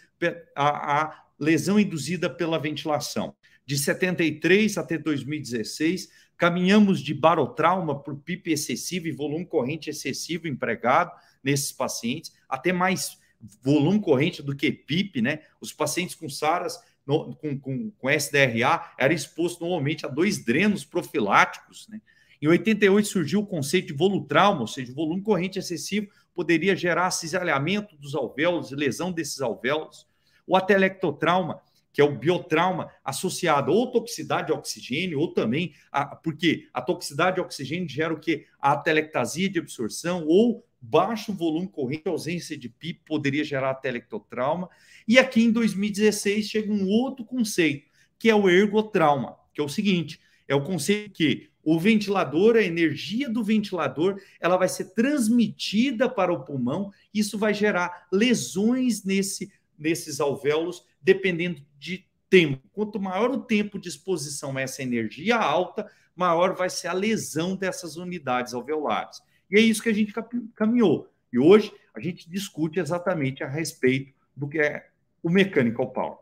[0.55, 3.35] à, à lesão induzida pela ventilação.
[3.65, 10.47] De 73 até 2016, caminhamos de barotrauma para o PIP excessivo e volume corrente excessivo
[10.47, 11.11] empregado
[11.43, 13.17] nesses pacientes, até mais
[13.61, 15.39] volume corrente do que PIP, né?
[15.59, 20.83] Os pacientes com SARAS, no, com, com, com SDRA, era exposto normalmente a dois drenos
[20.83, 22.01] profiláticos, né?
[22.41, 27.95] Em 88 surgiu o conceito de volutrauma, ou seja, volume corrente excessivo poderia gerar cisalhamento
[27.95, 30.05] dos alvéolos, lesão desses alvéolos.
[30.45, 31.61] O atelectotrauma,
[31.95, 37.35] que é o biotrauma associado ou toxicidade de oxigênio, ou também, a, porque a toxicidade
[37.35, 38.45] de oxigênio gera o que?
[38.59, 44.69] A atelectasia de absorção ou baixo volume corrente, ausência de PIP poderia gerar telectotrauma.
[45.07, 47.89] E aqui em 2016 chega um outro conceito,
[48.19, 50.19] que é o ergotrauma, que é o seguinte,
[50.49, 56.33] é o conceito que o ventilador, a energia do ventilador, ela vai ser transmitida para
[56.33, 62.67] o pulmão, isso vai gerar lesões nesse, nesses alvéolos, dependendo de tempo.
[62.73, 67.55] Quanto maior o tempo de exposição a essa energia alta, maior vai ser a lesão
[67.55, 69.21] dessas unidades alveolares.
[69.49, 70.11] E é isso que a gente
[70.55, 71.07] caminhou.
[71.31, 74.87] E hoje a gente discute exatamente a respeito do que é
[75.21, 76.17] o mechanical power.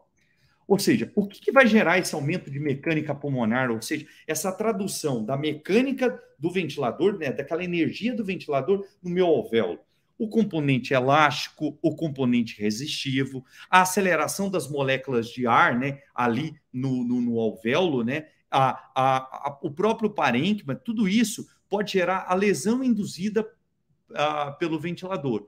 [0.67, 3.71] Ou seja, o que, que vai gerar esse aumento de mecânica pulmonar?
[3.71, 9.27] Ou seja, essa tradução da mecânica do ventilador, né, daquela energia do ventilador no meu
[9.27, 9.79] alvéolo.
[10.17, 17.03] O componente elástico, o componente resistivo, a aceleração das moléculas de ar né, ali no,
[17.03, 22.35] no, no alvéolo, né, a, a, a, o próprio parênquima, tudo isso pode gerar a
[22.35, 23.41] lesão induzida
[24.11, 25.47] uh, pelo ventilador.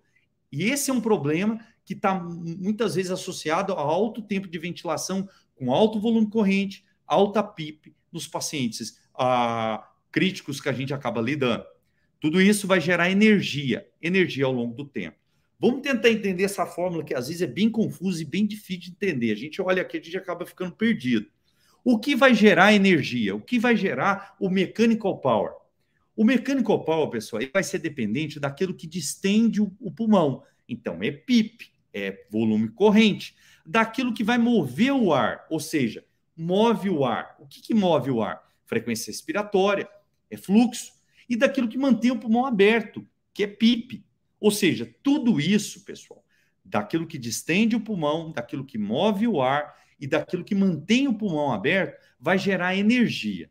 [0.51, 5.30] E esse é um problema que está muitas vezes associado a alto tempo de ventilação
[5.55, 11.63] com alto volume corrente, alta PIP nos pacientes uh, críticos que a gente acaba lidando.
[12.26, 15.16] Tudo isso vai gerar energia, energia ao longo do tempo.
[15.60, 18.90] Vamos tentar entender essa fórmula que às vezes é bem confusa e bem difícil de
[18.90, 19.32] entender.
[19.32, 21.28] A gente olha aqui, a gente acaba ficando perdido.
[21.84, 23.36] O que vai gerar energia?
[23.36, 25.52] O que vai gerar o mechanical power?
[26.16, 30.42] O mechanical power, pessoal, vai ser dependente daquilo que distende o, o pulmão.
[30.68, 36.04] Então, é PIP, é volume corrente, daquilo que vai mover o ar, ou seja,
[36.36, 37.36] move o ar.
[37.40, 38.42] O que, que move o ar?
[38.66, 39.88] Frequência respiratória,
[40.28, 40.95] é fluxo,
[41.30, 44.06] e daquilo que mantém o pulmão aberto, que é PIP.
[44.40, 46.24] Ou seja, tudo isso, pessoal,
[46.64, 51.14] daquilo que distende o pulmão, daquilo que move o ar e daquilo que mantém o
[51.14, 53.50] pulmão aberto, vai gerar energia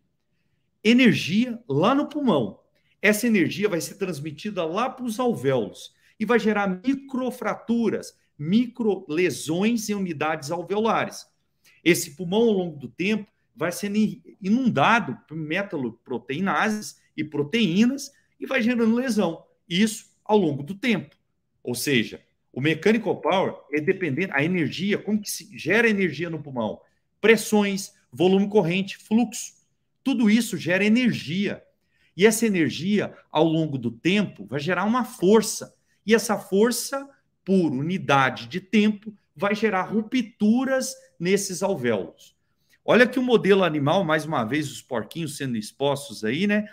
[0.84, 2.60] energia lá no pulmão.
[3.00, 9.94] Essa energia vai ser transmitida lá para os alvéolos e vai gerar microfraturas, microlesões em
[9.94, 11.26] unidades alveolares.
[11.82, 13.96] Esse pulmão, ao longo do tempo, vai sendo
[14.40, 19.44] inundado por metaloproteinases e proteínas e vai gerando lesão.
[19.68, 21.16] Isso ao longo do tempo.
[21.62, 22.20] Ou seja,
[22.52, 26.80] o mechanical power é dependente, a energia, como que se gera energia no pulmão?
[27.20, 29.54] Pressões, volume corrente, fluxo.
[30.02, 31.62] Tudo isso gera energia.
[32.16, 35.74] E essa energia, ao longo do tempo, vai gerar uma força.
[36.06, 37.08] E essa força,
[37.44, 42.36] por unidade de tempo, vai gerar rupturas nesses alvéolos.
[42.84, 46.66] Olha que o modelo animal, mais uma vez, os porquinhos sendo expostos aí, né?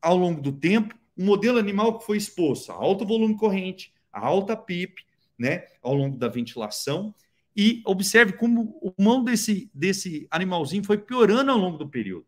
[0.00, 4.26] Ao longo do tempo, um modelo animal que foi exposto a alto volume corrente, a
[4.26, 5.04] alta PIP,
[5.38, 5.64] né?
[5.82, 7.14] Ao longo da ventilação.
[7.56, 12.26] E observe como o mão desse, desse animalzinho foi piorando ao longo do período.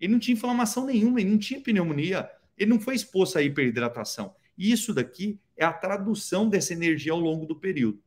[0.00, 4.34] Ele não tinha inflamação nenhuma, ele não tinha pneumonia, ele não foi exposto à hiperidratação.
[4.56, 8.00] E isso daqui é a tradução dessa energia ao longo do período.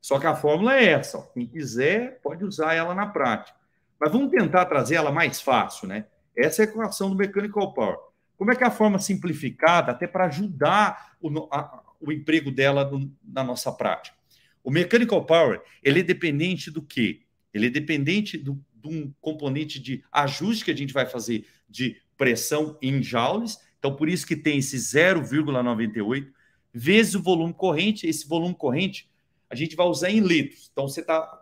[0.00, 1.18] Só que a fórmula é essa.
[1.18, 1.22] Ó.
[1.22, 3.58] Quem quiser pode usar ela na prática.
[3.98, 6.06] Mas vamos tentar trazer ela mais fácil, né?
[6.36, 7.98] Essa é a equação do Mechanical Power.
[8.36, 12.88] Como é que é a forma simplificada, até para ajudar o, a, o emprego dela
[12.90, 14.16] no, na nossa prática?
[14.62, 17.22] O Mechanical Power, ele é dependente do quê?
[17.52, 22.00] Ele é dependente do, de um componente de ajuste que a gente vai fazer de
[22.16, 23.58] pressão em joules.
[23.78, 26.30] Então, por isso que tem esse 0,98
[26.72, 28.06] vezes o volume corrente.
[28.06, 29.10] Esse volume corrente
[29.48, 30.68] a gente vai usar em litros.
[30.72, 31.39] Então, você está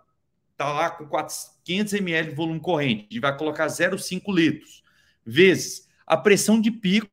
[0.58, 1.08] tá lá com
[1.64, 4.82] 500 ml de volume corrente, a gente vai colocar 0,5 litros,
[5.24, 7.08] vezes a pressão de pico,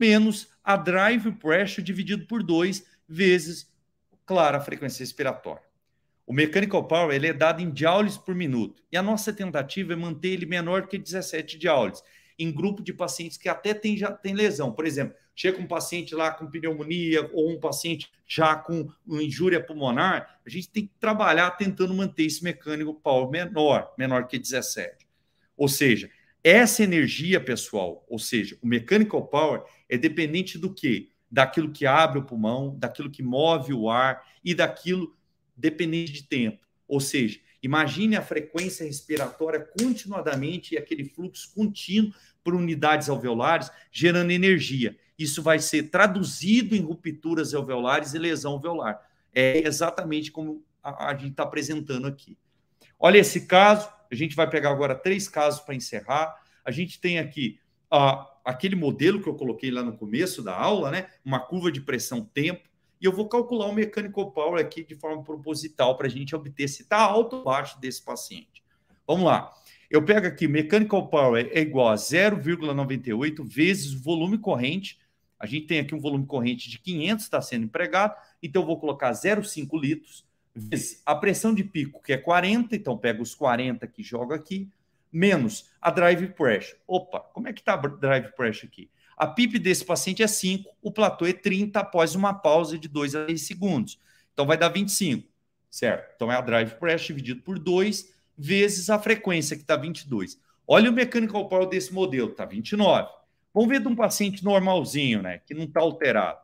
[0.00, 3.70] menos a drive pressure dividido por 2, vezes,
[4.24, 5.62] claro, a frequência respiratória.
[6.26, 8.82] O mechanical power ele é dado em joules por minuto.
[8.90, 12.02] E a nossa tentativa é manter ele menor que 17 joules
[12.38, 14.72] em grupo de pacientes que até tem, já tem lesão.
[14.72, 20.40] Por exemplo, chega um paciente lá com pneumonia ou um paciente já com injúria pulmonar,
[20.44, 25.06] a gente tem que trabalhar tentando manter esse mecânico power menor, menor que 17.
[25.56, 26.10] Ou seja,
[26.42, 31.10] essa energia, pessoal, ou seja, o mechanical power é dependente do quê?
[31.30, 35.14] Daquilo que abre o pulmão, daquilo que move o ar e daquilo
[35.56, 36.66] dependente de tempo.
[36.88, 42.12] Ou seja, Imagine a frequência respiratória continuadamente e aquele fluxo contínuo
[42.44, 44.96] por unidades alveolares, gerando energia.
[45.18, 49.00] Isso vai ser traduzido em rupturas alveolares e lesão alveolar.
[49.34, 52.36] É exatamente como a, a gente está apresentando aqui.
[52.98, 56.40] Olha esse caso, a gente vai pegar agora três casos para encerrar.
[56.64, 57.58] A gente tem aqui
[58.44, 61.08] aquele modelo que eu coloquei lá no começo da aula, né?
[61.24, 62.68] Uma curva de pressão tempo
[63.00, 66.68] e eu vou calcular o mechanical power aqui de forma proposital para a gente obter
[66.68, 68.64] se está alto ou baixo desse paciente.
[69.06, 69.52] Vamos lá.
[69.90, 74.98] Eu pego aqui, mechanical power é igual a 0,98 vezes o volume corrente.
[75.38, 78.78] A gente tem aqui um volume corrente de 500 está sendo empregado, então eu vou
[78.78, 80.24] colocar 0,5 litros
[80.54, 84.68] vezes a pressão de pico, que é 40, então pego os 40 que jogo aqui,
[85.12, 86.78] menos a drive pressure.
[86.86, 88.90] Opa, como é que está a drive pressure aqui?
[89.16, 93.14] A PIP desse paciente é 5, o platô é 30 após uma pausa de 2
[93.14, 93.98] a 3 segundos.
[94.32, 95.26] Então vai dar 25,
[95.70, 96.12] certo?
[96.14, 100.38] Então é a drive pressure dividido por 2 vezes a frequência, que está 22.
[100.66, 103.08] Olha o mechanical power desse modelo, está 29.
[103.56, 105.38] Vamos ver de um paciente normalzinho, né?
[105.38, 106.38] Que não está alterado.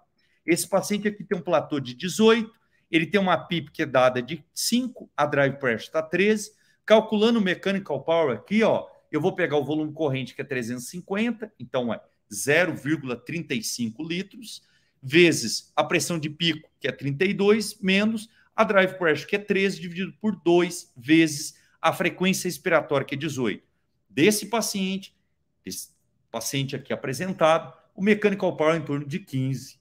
[0.47, 2.51] Esse paciente aqui tem um platô de 18,
[2.91, 6.53] ele tem uma PIP que é dada de 5, a drive pressure está 13.
[6.87, 11.53] Calculando o mechanical power aqui, ó, eu vou pegar o volume corrente que é 350,
[11.61, 12.01] então é
[12.33, 14.63] 0,35 litros,
[15.03, 19.79] vezes a pressão de pico, que é 32, menos a drive pressure, que é 13,
[19.83, 23.63] dividido por 2, vezes a frequência respiratória, que é 18.
[24.09, 25.15] Desse paciente,
[25.63, 25.92] esse
[26.33, 29.79] paciente aqui apresentado, o mechanical power em torno de 15.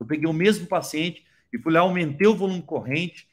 [0.00, 3.28] Eu peguei o mesmo paciente e fui lá, aumentei o volume corrente,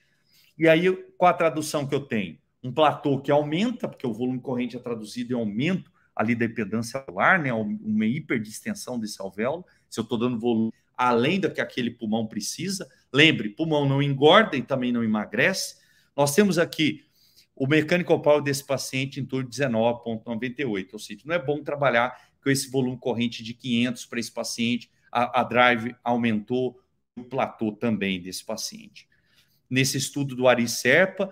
[0.58, 2.38] e aí, qual a tradução que eu tenho?
[2.62, 7.00] Um platô que aumenta, porque o volume corrente é traduzido em aumento ali da impedância
[7.00, 11.92] alveolar, né, uma hiperdistensão desse alvéolo, se eu estou dando volume além do que aquele
[11.92, 12.90] pulmão precisa.
[13.14, 15.78] Lembre, pulmão não engorda e também não emagrece.
[16.14, 17.06] Nós temos aqui
[17.60, 22.18] o mechanical power desse paciente em torno de 19,98, ou seja, não é bom trabalhar
[22.42, 26.80] com esse volume corrente de 500 para esse paciente, a, a drive aumentou,
[27.18, 29.10] o platô também desse paciente.
[29.70, 31.30] Nesse estudo do Aricerpa,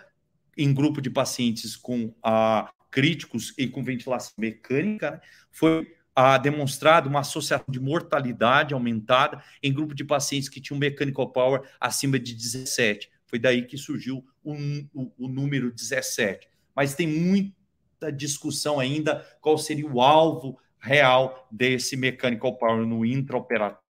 [0.57, 5.95] em grupo de pacientes com a críticos e com ventilação mecânica, né, foi
[6.41, 12.19] demonstrado uma associação de mortalidade aumentada em grupo de pacientes que tinham mechanical power acima
[12.19, 13.09] de 17.
[13.27, 14.53] Foi daí que surgiu o,
[14.93, 16.47] o, o número 17.
[16.75, 23.85] Mas tem muita discussão ainda qual seria o alvo real desse mechanical power no intraoperatório.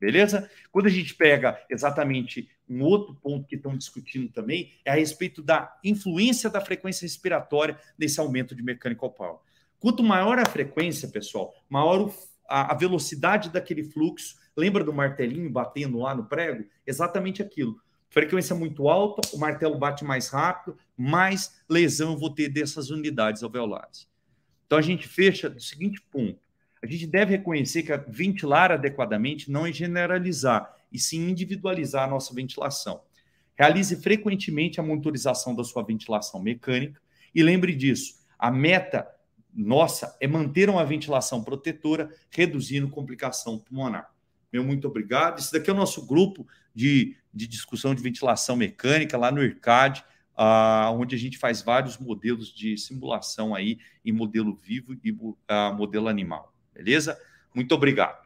[0.00, 0.50] Beleza?
[0.72, 5.42] Quando a gente pega exatamente um outro ponto que estão discutindo também é a respeito
[5.42, 9.38] da influência da frequência respiratória nesse aumento de mechanical power.
[9.78, 12.12] Quanto maior a frequência, pessoal, maior
[12.48, 14.36] a, velocidade daquele fluxo.
[14.56, 16.64] Lembra do martelinho batendo lá no prego?
[16.86, 17.80] Exatamente aquilo.
[18.12, 23.42] Frequência muito alta, o martelo bate mais rápido, mais lesão eu vou ter dessas unidades
[23.42, 24.06] alveolares.
[24.66, 26.38] Então a gente fecha do seguinte ponto:
[26.82, 32.34] a gente deve reconhecer que ventilar adequadamente não é generalizar, e sim individualizar a nossa
[32.34, 33.00] ventilação.
[33.54, 37.00] Realize frequentemente a monitorização da sua ventilação mecânica
[37.34, 39.08] e lembre disso, a meta
[39.54, 44.11] nossa é manter uma ventilação protetora, reduzindo complicação pulmonar.
[44.52, 45.38] Meu muito obrigado.
[45.38, 50.04] Esse daqui é o nosso grupo de, de discussão de ventilação mecânica lá no IRCAD,
[50.36, 55.36] uh, onde a gente faz vários modelos de simulação aí em modelo vivo e uh,
[55.74, 56.52] modelo animal.
[56.74, 57.18] Beleza?
[57.54, 58.22] Muito obrigado.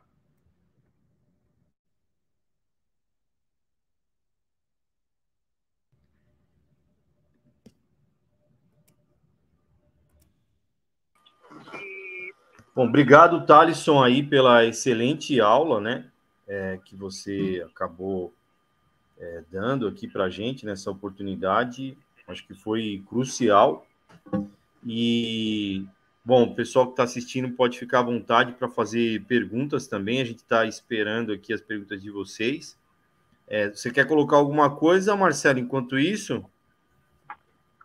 [12.75, 16.11] Bom, obrigado, Thalisson, aí pela excelente aula, né?
[16.49, 18.33] É, que você acabou
[19.19, 21.97] é, dando aqui para a gente nessa oportunidade.
[22.29, 23.87] Acho que foi crucial.
[24.85, 25.85] E,
[26.25, 30.21] bom, o pessoal que está assistindo pode ficar à vontade para fazer perguntas também.
[30.21, 32.79] A gente está esperando aqui as perguntas de vocês.
[33.49, 36.45] É, você quer colocar alguma coisa, Marcelo, enquanto isso?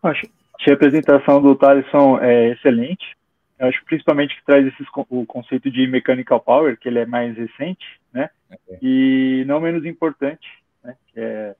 [0.01, 0.28] Acho
[0.59, 3.18] que a apresentação do Thaleson é excelente.
[3.62, 7.38] Eu acho principalmente que traz esses, o conceito de mechanical power, que ele é mais
[7.38, 8.28] recente, né?
[8.68, 8.80] É.
[8.82, 10.47] E não menos importante,
[10.84, 10.97] né?
[11.05, 11.55] Que é,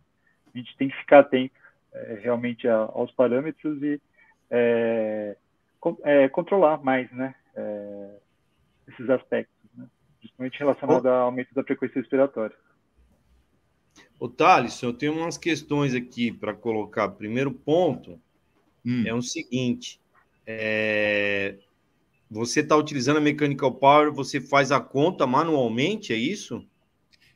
[0.52, 1.54] a gente tem que ficar atento
[1.94, 4.02] é, realmente a, aos parâmetros e
[4.50, 5.38] é,
[6.04, 7.36] é controlar mais, né?
[7.56, 8.10] É,
[8.88, 9.86] esses aspectos, né?
[10.18, 12.56] principalmente relacionado ao aumento da frequência respiratória.
[14.20, 17.10] Ô, Thales, eu tenho umas questões aqui para colocar.
[17.10, 18.20] Primeiro ponto
[18.84, 19.04] hum.
[19.06, 20.02] é o seguinte:
[20.48, 21.60] é,
[22.32, 26.66] você está utilizando a Mechanical Power, você faz a conta manualmente, é isso?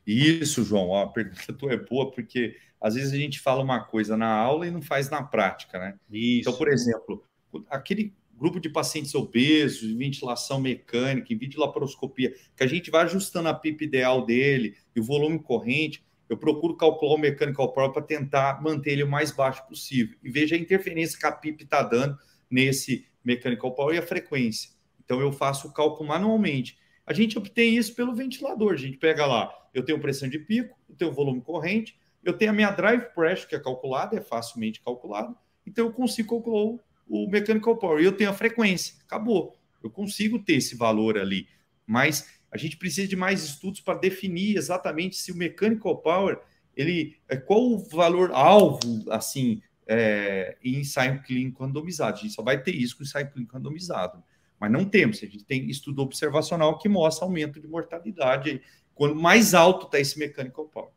[0.07, 0.95] Isso, João.
[0.95, 4.65] A pergunta tua é boa, porque às vezes a gente fala uma coisa na aula
[4.65, 5.99] e não faz na prática, né?
[6.09, 6.47] Isso.
[6.47, 7.23] Então, por exemplo,
[7.69, 13.49] aquele grupo de pacientes obesos, ventilação mecânica, em vídeo laparoscopia, que a gente vai ajustando
[13.49, 18.01] a PIP ideal dele e o volume corrente, eu procuro calcular o mechanical power para
[18.01, 20.17] tentar manter ele o mais baixo possível.
[20.23, 22.17] E veja a interferência que a PIP está dando
[22.49, 24.74] nesse mechanical power e a frequência.
[25.05, 26.77] Então eu faço o cálculo manualmente.
[27.05, 28.73] A gente obtém isso pelo ventilador.
[28.73, 32.51] A gente pega lá, eu tenho pressão de pico, eu tenho volume corrente, eu tenho
[32.51, 35.37] a minha drive pressure, que é calculada, é facilmente calculado.
[35.65, 38.01] Então eu consigo calcular o, o mechanical power.
[38.01, 38.95] E eu tenho a frequência.
[39.05, 39.55] Acabou.
[39.83, 41.47] Eu consigo ter esse valor ali.
[41.85, 46.39] Mas a gente precisa de mais estudos para definir exatamente se o mechanical power,
[46.75, 48.79] ele é qual o valor alvo,
[49.11, 52.17] assim, é, em ensaio clínico randomizado.
[52.17, 54.23] A gente só vai ter isso com ensaio clínico randomizado.
[54.59, 55.17] Mas não temos.
[55.17, 58.61] A gente tem estudo observacional que mostra aumento de mortalidade
[58.93, 60.91] quando mais alto está esse mechanical power.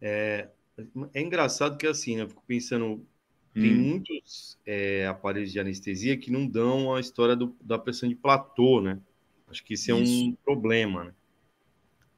[0.00, 0.48] É,
[1.12, 2.22] é engraçado que assim, né?
[2.22, 3.04] Eu fico pensando,
[3.52, 3.82] tem hum.
[3.82, 8.80] muitos é, aparelhos de anestesia que não dão a história do, da pressão de platô,
[8.80, 9.00] né?
[9.48, 10.28] Acho que isso é isso.
[10.28, 11.14] um problema, né?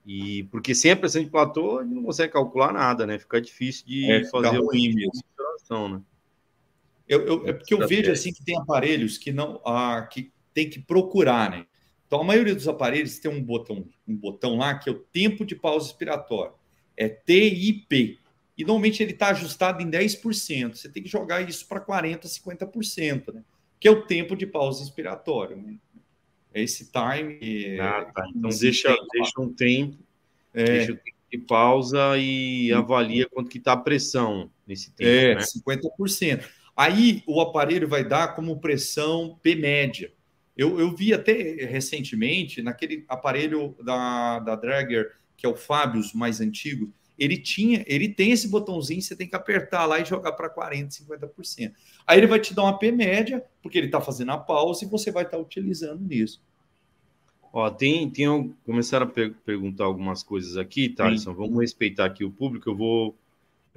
[0.07, 3.19] E porque sem a pressão de platô, a gente não consegue calcular nada, né?
[3.19, 5.13] Fica difícil de é, fazer o mesmo.
[5.89, 6.03] né?
[7.09, 10.69] Eu, eu, é porque eu vejo assim que tem aparelhos que não ah, que tem
[10.69, 11.67] que procurar, né?
[12.07, 15.45] Então a maioria dos aparelhos tem um botão, um botão lá que é o tempo
[15.45, 16.53] de pausa expiratória.
[16.97, 18.19] É TIP.
[18.57, 20.75] E normalmente ele está ajustado em 10%.
[20.75, 23.45] Você tem que jogar isso para 40%, 50%, né?
[23.79, 25.55] Que é o tempo de pausa expiratória.
[25.55, 25.77] Né?
[26.53, 27.79] É esse time.
[27.79, 28.29] Ah, tá.
[28.35, 29.97] Então deixa, deixa um tempo.
[30.53, 30.65] É.
[30.65, 35.09] Deixa o tempo de pausa e avalia quanto que está a pressão nesse tempo.
[35.09, 35.41] É, né?
[35.43, 36.58] 50%.
[36.79, 40.12] Aí o aparelho vai dar como pressão P média.
[40.57, 41.33] Eu, eu vi até
[41.66, 48.09] recentemente, naquele aparelho da, da Dragger, que é o Fabius mais antigo, ele tinha, ele
[48.09, 51.72] tem esse botãozinho, você tem que apertar lá e jogar para 40%, 50%.
[52.07, 54.89] Aí ele vai te dar uma P média, porque ele está fazendo a pausa e
[54.89, 56.41] você vai estar tá utilizando nisso.
[57.53, 61.35] Ó, tem, tem começaram a per perguntar algumas coisas aqui, Thaleson.
[61.35, 62.70] Vamos respeitar aqui o público.
[62.70, 63.18] Eu vou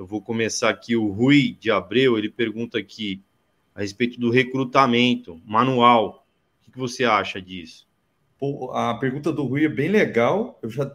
[0.01, 0.95] eu vou começar aqui.
[0.95, 3.23] O Rui de Abreu, ele pergunta aqui
[3.75, 6.27] a respeito do recrutamento manual.
[6.67, 7.87] O que você acha disso?
[8.39, 10.59] Pô, a pergunta do Rui é bem legal.
[10.63, 10.91] Eu já,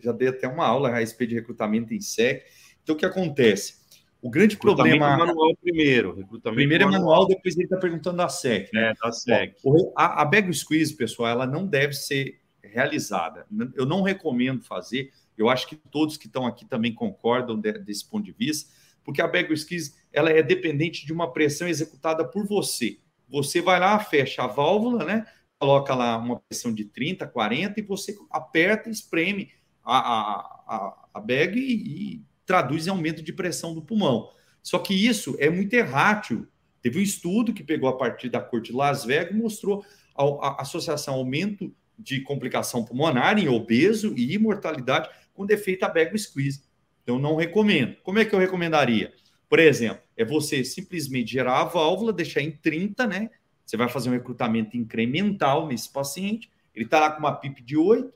[0.00, 2.44] já dei até uma aula a respeito de recrutamento em SEC.
[2.80, 3.82] Então, o que acontece?
[4.22, 5.16] O grande problema.
[5.16, 6.24] manual primeiro.
[6.54, 8.72] primeiro é manual, depois ele está perguntando da SEC.
[8.72, 8.90] Né?
[8.90, 9.56] É, da SEC.
[9.96, 13.46] a, a bag squeeze, pessoal, ela não deve ser realizada.
[13.74, 18.08] Eu não recomendo fazer eu acho que todos que estão aqui também concordam de, desse
[18.08, 18.72] ponto de vista,
[19.04, 22.98] porque a squeeze ela é dependente de uma pressão executada por você.
[23.28, 25.26] Você vai lá, fecha a válvula, né?
[25.58, 29.50] Coloca lá uma pressão de 30, 40 e você aperta e espreme
[29.82, 34.30] a, a, a, a bag e, e traduz em aumento de pressão do pulmão.
[34.62, 36.46] Só que isso é muito errátil.
[36.80, 40.62] Teve um estudo que pegou a partir da corte de Las Vegas mostrou a, a
[40.62, 46.62] associação aumento de complicação pulmonar em obeso e imortalidade com defeito a bag squeeze.
[47.02, 47.96] Então, não recomendo.
[48.02, 49.12] Como é que eu recomendaria?
[49.48, 53.30] Por exemplo, é você simplesmente gerar a válvula, deixar em 30, né?
[53.64, 56.50] Você vai fazer um recrutamento incremental nesse paciente.
[56.74, 58.12] Ele está lá com uma PIP de 8,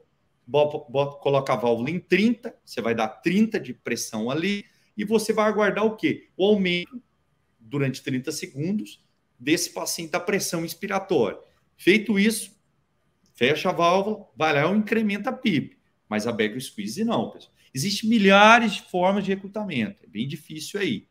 [0.47, 4.65] bota, bota, coloca a válvula em 30, você vai dar 30 de pressão ali,
[4.97, 6.29] e você vai aguardar o quê?
[6.37, 7.01] O aumento
[7.61, 9.05] durante 30 segundos
[9.39, 11.39] desse paciente da pressão inspiratória.
[11.77, 12.59] Feito isso,
[13.35, 15.78] fecha a válvula, vai lá e incrementa a PIP.
[16.09, 17.53] Mas a back squeeze não, pessoal.
[17.75, 20.03] Existem milhares de formas de recrutamento.
[20.05, 21.07] É bem difícil aí.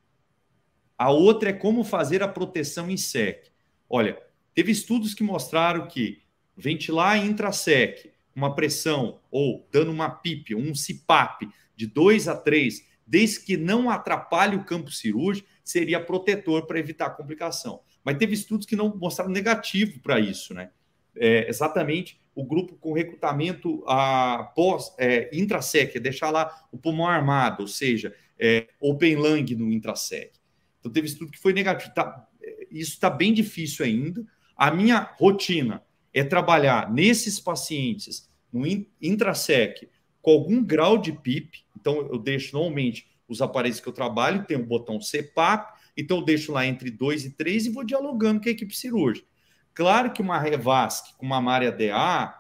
[0.97, 3.51] A outra é como fazer a proteção em SEC.
[3.87, 4.17] Olha,
[4.53, 6.21] teve estudos que mostraram que
[6.55, 13.41] ventilar intrasec, uma pressão ou dando uma PIP, um CPAP de 2 a 3, desde
[13.41, 17.81] que não atrapalhe o campo cirúrgico, seria protetor para evitar complicação.
[18.03, 20.71] Mas teve estudos que não mostraram negativo para isso, né?
[21.15, 27.07] É, exatamente o grupo com recrutamento a, pós é, intrasec, é deixar lá o pulmão
[27.07, 30.33] armado, ou seja, é, open lung no intrasec.
[30.79, 31.91] Então teve estudo que foi negativo.
[31.95, 32.27] Tá,
[32.69, 34.23] isso está bem difícil ainda.
[34.55, 35.83] A minha rotina
[36.13, 38.67] é trabalhar nesses pacientes no
[39.01, 39.89] intrasec
[40.21, 41.65] com algum grau de PIP.
[41.75, 46.23] Então eu deixo normalmente os aparelhos que eu trabalho, tem um botão CPAP, então eu
[46.23, 49.27] deixo lá entre 2 e 3 e vou dialogando com a equipe cirúrgica.
[49.77, 52.35] Claro que uma Revasc com uma Maria DA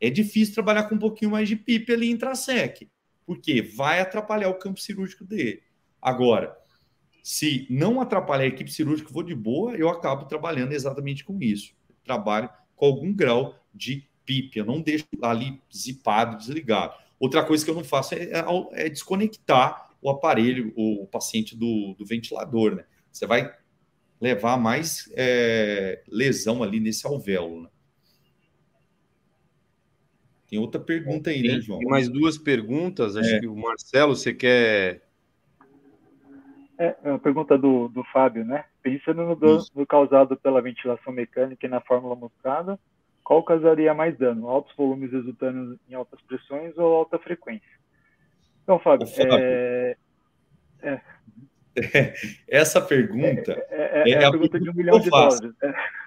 [0.00, 2.88] é difícil trabalhar com um pouquinho mais de PIP ali intrasec,
[3.26, 5.64] porque vai atrapalhar o campo cirúrgico dele.
[6.00, 6.56] Agora,
[7.24, 11.74] se não atrapalhar a equipe cirúrgica, vou de boa, eu acabo trabalhando exatamente com isso.
[12.04, 16.94] Trabalho com algum grau de PIP, eu não deixo ali zipado, desligado.
[17.18, 21.96] Outra coisa que eu não faço é, é, é desconectar o aparelho, o paciente do,
[21.98, 22.84] do ventilador, né?
[23.10, 23.52] Você vai
[24.20, 27.62] levar mais é, lesão ali nesse alvéolo.
[27.62, 27.68] Né?
[30.48, 31.80] Tem outra pergunta aí, né, João?
[31.80, 33.16] Tem mais duas perguntas.
[33.16, 33.40] Acho é.
[33.40, 35.02] que o Marcelo, você quer.
[36.78, 38.64] É, é uma pergunta do, do Fábio, né?
[38.82, 42.78] Pensando no dano no causado pela ventilação mecânica e na fórmula mostrada,
[43.24, 44.48] qual causaria mais dano?
[44.48, 47.76] Altos volumes resultando em altas pressões ou alta frequência?
[48.62, 49.38] Então, Fábio, Fábio.
[49.38, 49.96] É,
[50.82, 51.00] é,
[52.48, 55.52] essa pergunta é, é, é, é a, pergunta de um milhão de dólares.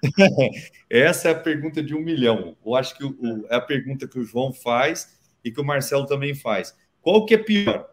[0.90, 2.58] Essa é a pergunta de um milhão.
[2.66, 6.06] Eu acho que o, é a pergunta que o João faz e que o Marcelo
[6.06, 6.76] também faz.
[7.02, 7.90] Qual que é pior?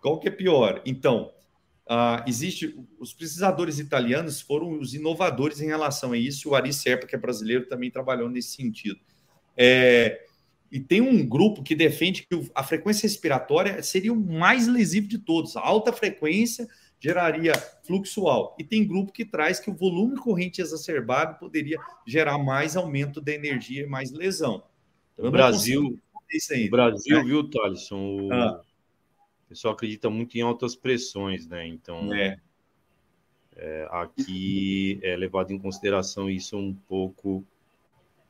[0.00, 0.82] Qual que é pior?
[0.84, 1.32] Então,
[1.86, 6.50] uh, existe os pesquisadores italianos foram os inovadores em relação a isso.
[6.50, 8.98] O Ari Serpa, que é brasileiro, também trabalhou nesse sentido.
[9.56, 10.24] É,
[10.70, 15.18] e tem um grupo que defende que a frequência respiratória seria o mais lesivo de
[15.18, 15.56] todos.
[15.56, 16.68] A alta frequência
[17.00, 17.52] geraria
[17.84, 18.60] fluxo alto.
[18.60, 23.32] E tem grupo que traz que o volume corrente exacerbado poderia gerar mais aumento da
[23.32, 24.62] energia e mais lesão.
[25.14, 25.98] Então, o Brasil,
[26.66, 27.24] o Brasil, é.
[27.24, 28.20] viu, Thaleson?
[28.22, 28.62] O ah.
[29.48, 31.66] pessoal acredita muito em altas pressões, né?
[31.66, 32.38] Então, é.
[33.60, 37.44] É, aqui é levado em consideração isso um pouco,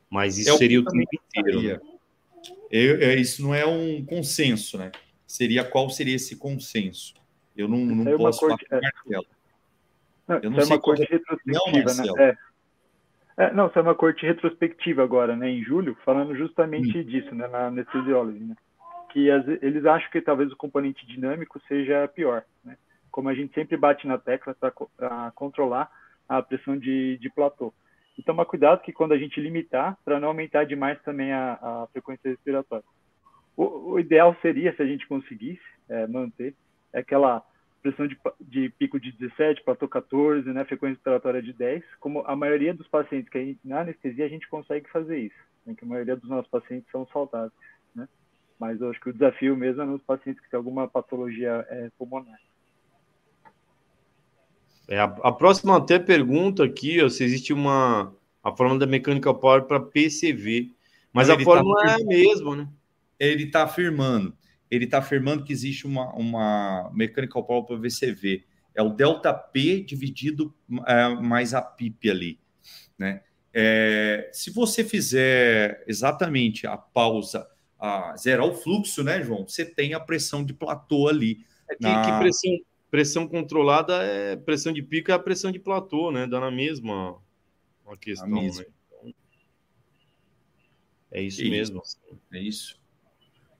[0.09, 1.61] mas isso é seria o tempo inteiro.
[1.61, 1.79] Né?
[2.71, 4.91] É, isso não é um consenso, né?
[5.27, 7.13] Seria qual seria esse consenso?
[7.59, 9.19] Eu não, não posso corte, falar é.
[10.27, 12.37] Não, eu não sei é uma corte retrospectiva, não, né?
[13.37, 13.43] É.
[13.45, 13.53] é.
[13.53, 15.49] não, isso é uma corte retrospectiva agora, né?
[15.49, 17.03] Em julho, falando justamente hum.
[17.03, 17.47] disso, né?
[17.47, 18.55] Na anestesiologia, né?
[19.11, 22.77] Que as, eles acham que talvez o componente dinâmico seja pior, né?
[23.11, 25.91] Como a gente sempre bate na tecla para controlar
[26.29, 27.73] a pressão de, de platô.
[28.17, 31.87] E tomar cuidado que quando a gente limitar, para não aumentar demais também a, a
[31.91, 32.85] frequência respiratória.
[33.57, 36.53] O, o, ideal seria, se a gente conseguisse é, manter,
[36.93, 37.43] é aquela
[37.81, 42.35] pressão de, de, pico de 17, platô 14, né, frequência respiratória de 10, como a
[42.35, 45.85] maioria dos pacientes que a gente, na anestesia a gente consegue fazer isso, né, que
[45.85, 47.51] a maioria dos nossos pacientes são saudáveis,
[47.95, 48.07] né,
[48.59, 51.89] mas eu acho que o desafio mesmo é nos pacientes que têm alguma patologia é,
[51.97, 52.39] pulmonar.
[54.87, 58.13] É, a, a, próxima até pergunta aqui, ó, se existe uma
[58.43, 60.71] a fórmula da Mechanical Power para PCV,
[61.13, 62.67] mas a fórmula tá é a mesma, né?
[63.19, 64.33] Ele está afirmando
[64.69, 68.43] ele está afirmando que existe uma, uma mechanical power para VCV.
[68.75, 70.53] É o delta P dividido
[70.87, 72.39] é, mais a PIP ali,
[72.97, 73.21] né?
[73.51, 77.49] É, se você fizer exatamente a pausa,
[77.79, 79.47] a zerar o fluxo, né, João?
[79.47, 81.43] Você tem a pressão de platô ali.
[81.69, 82.05] É que, na...
[82.05, 82.51] que pressão,
[82.91, 86.27] pressão controlada é pressão de pico é a pressão de platô, né?
[86.27, 87.19] Dá na mesma
[87.85, 88.61] uma questão, mesma.
[88.61, 88.69] Né?
[88.87, 89.13] Então,
[91.11, 91.81] é isso, isso mesmo.
[92.31, 92.78] É isso.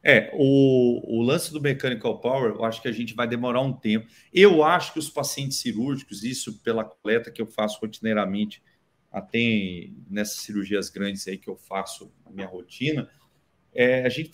[0.01, 3.73] É, o, o lance do Mechanical Power, eu acho que a gente vai demorar um
[3.73, 4.07] tempo.
[4.33, 8.63] Eu acho que os pacientes cirúrgicos, isso pela coleta que eu faço rotineiramente,
[9.11, 13.09] até nessas cirurgias grandes aí que eu faço a minha rotina,
[13.73, 14.31] é, a gente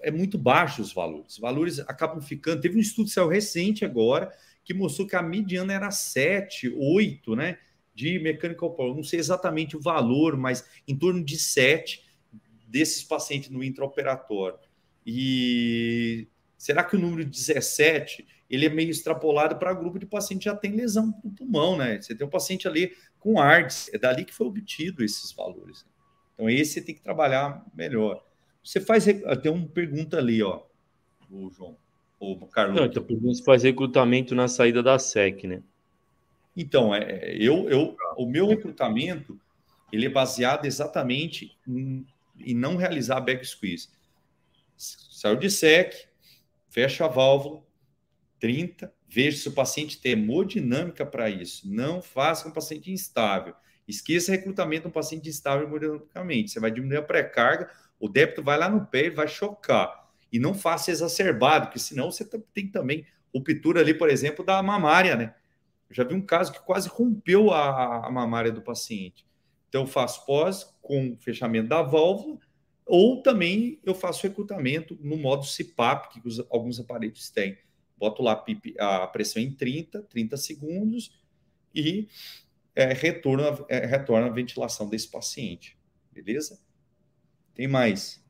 [0.00, 1.34] é muito baixo os valores.
[1.34, 2.60] Os valores acabam ficando.
[2.60, 4.30] Teve um estudo que saiu recente agora
[4.64, 7.58] que mostrou que a mediana era 7, 8, né?
[7.94, 8.94] De mechanical power.
[8.94, 12.04] Não sei exatamente o valor, mas em torno de 7
[12.66, 14.58] desses pacientes no intraoperatório.
[15.10, 16.28] E
[16.58, 20.54] será que o número 17 ele é meio extrapolado para grupo de paciente que já
[20.54, 21.98] tem lesão no pulmão, né?
[21.98, 25.86] Você tem um paciente ali com ARDS, é dali que foi obtido esses valores.
[26.34, 28.22] Então, esse você tem que trabalhar melhor.
[28.62, 29.06] Você faz.
[29.06, 30.60] Tem uma pergunta ali, ó,
[31.30, 31.74] o João.
[32.20, 32.76] O Carlos.
[32.76, 35.62] Não, então, você faz recrutamento na saída da SEC, né?
[36.54, 39.40] Então, é, eu, eu, o meu recrutamento
[39.90, 42.04] ele é baseado exatamente em,
[42.38, 43.88] em não realizar back squeeze.
[44.78, 46.08] Saiu de SEC,
[46.68, 47.62] fecha a válvula,
[48.38, 51.68] 30, veja se o paciente tem hemodinâmica para isso.
[51.68, 53.54] Não faça com um paciente instável.
[53.86, 56.50] Esqueça recrutamento de um paciente instável hemodinamicamente.
[56.50, 60.08] Você vai diminuir a pré-carga, o débito vai lá no pé e vai chocar.
[60.30, 65.16] E não faça exacerbado, porque senão você tem também ruptura ali, por exemplo, da mamária,
[65.16, 65.34] né?
[65.88, 69.26] Eu já vi um caso que quase rompeu a, a mamária do paciente.
[69.68, 72.38] Então, faço pós com fechamento da válvula,
[72.88, 77.58] ou também eu faço recrutamento no modo CPAP, que os, alguns aparelhos têm.
[77.96, 78.44] Boto lá
[78.78, 81.20] a pressão em 30, 30 segundos
[81.74, 82.08] e
[82.74, 85.76] é, retorna, é, retorna a ventilação desse paciente.
[86.12, 86.60] Beleza?
[87.54, 88.24] Tem mais.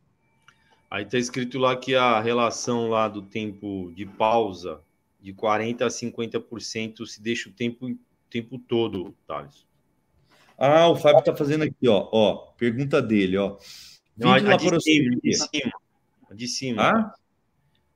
[0.91, 4.83] Aí está escrito lá que a relação lá do tempo de pausa
[5.21, 7.95] de 40% a 50% se deixa o tempo,
[8.31, 9.67] tempo todo, Thales.
[10.57, 12.37] Ah, o Fábio está fazendo aqui, ó, ó.
[12.57, 13.59] Pergunta dele, ó.
[14.19, 15.73] Não, a, de cima, de cima.
[16.33, 16.83] De cima.
[16.83, 17.15] Ah?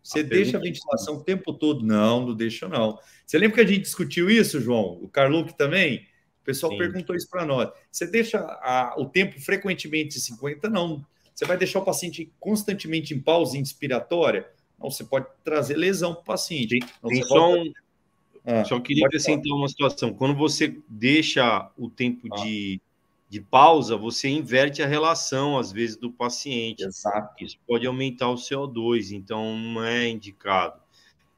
[0.03, 1.85] Você a deixa a ventilação o tempo todo?
[1.85, 2.99] Não, não deixa, não.
[3.25, 4.99] Você lembra que a gente discutiu isso, João?
[5.03, 6.07] O Carluque também?
[6.43, 6.79] O pessoal Sim.
[6.79, 7.71] perguntou isso para nós.
[7.91, 10.69] Você deixa a, o tempo frequentemente de 50?
[10.69, 11.05] Não.
[11.35, 14.49] Você vai deixar o paciente constantemente em pausa inspiratória?
[14.79, 16.77] Não, você pode trazer lesão para o paciente.
[16.77, 17.61] Então, Tem só, volta...
[17.61, 17.73] um...
[18.45, 20.13] ah, só queria acrescentar uma situação.
[20.13, 22.43] Quando você deixa o tempo ah.
[22.43, 22.81] de,
[23.33, 26.85] de pausa, você inverte a relação, às vezes, do paciente.
[26.85, 27.43] Exato.
[27.43, 30.79] Isso pode aumentar o CO2, então não é indicado.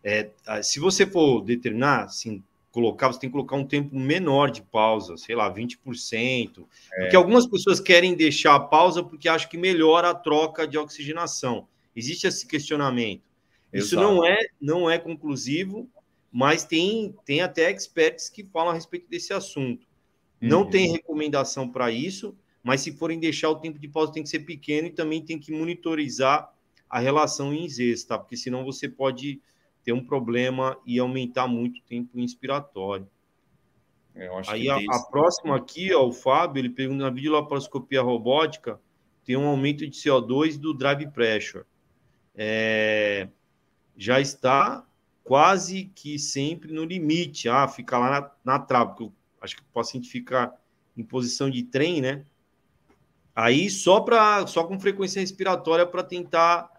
[0.02, 0.28] É,
[0.60, 2.42] se você for determinar, assim,
[2.72, 6.66] colocar, você tem que colocar um tempo menor de pausa, sei lá, 20%.
[6.94, 7.02] É.
[7.02, 11.68] Porque algumas pessoas querem deixar a pausa porque acham que melhora a troca de oxigenação.
[11.94, 13.22] Existe esse questionamento.
[13.72, 13.86] Exato.
[13.86, 15.88] Isso não é, não é conclusivo,
[16.32, 19.86] mas tem, tem até experts que falam a respeito desse assunto.
[20.48, 20.70] Não uhum.
[20.70, 24.40] tem recomendação para isso, mas se forem deixar o tempo de pausa tem que ser
[24.40, 26.52] pequeno e também tem que monitorizar
[26.88, 28.18] a relação em Zs, tá?
[28.18, 29.40] Porque senão você pode
[29.82, 33.08] ter um problema e aumentar muito o tempo inspiratório.
[34.14, 38.80] É, Aí a, a, próxima aqui, ó, o Fábio, ele pergunta na videolaparoscopia robótica,
[39.24, 41.64] tem um aumento de CO2 do drive pressure.
[42.34, 43.28] É,
[43.96, 44.86] já está
[45.24, 47.48] quase que sempre no limite.
[47.48, 49.10] Ah, fica lá na, na trave, porque
[49.44, 50.52] acho que o paciente fica
[50.96, 52.24] em posição de trem, né?
[53.34, 56.70] Aí só para só com frequência respiratória para tentar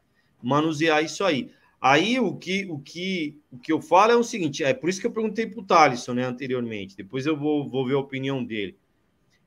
[0.42, 1.52] manusear isso aí.
[1.82, 5.00] Aí o que, o que, o que eu falo é o seguinte: é por isso
[5.00, 8.44] que eu perguntei para o Thaleson né, anteriormente, depois eu vou, vou ver a opinião
[8.44, 8.78] dele.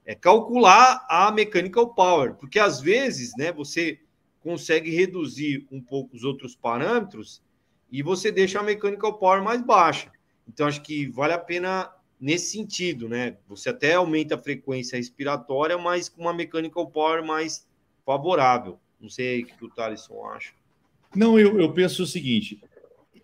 [0.05, 4.01] É calcular a mechanical power, porque às vezes né, você
[4.41, 7.43] consegue reduzir um pouco os outros parâmetros
[7.91, 10.11] e você deixa a mechanical power mais baixa.
[10.47, 11.91] Então, acho que vale a pena
[12.21, 13.37] nesse sentido, né?
[13.49, 17.66] Você até aumenta a frequência respiratória, mas com uma mechanical power mais
[18.05, 18.79] favorável.
[19.01, 20.53] Não sei o que o Thaleson acha.
[21.14, 22.61] Não, eu, eu penso o seguinte: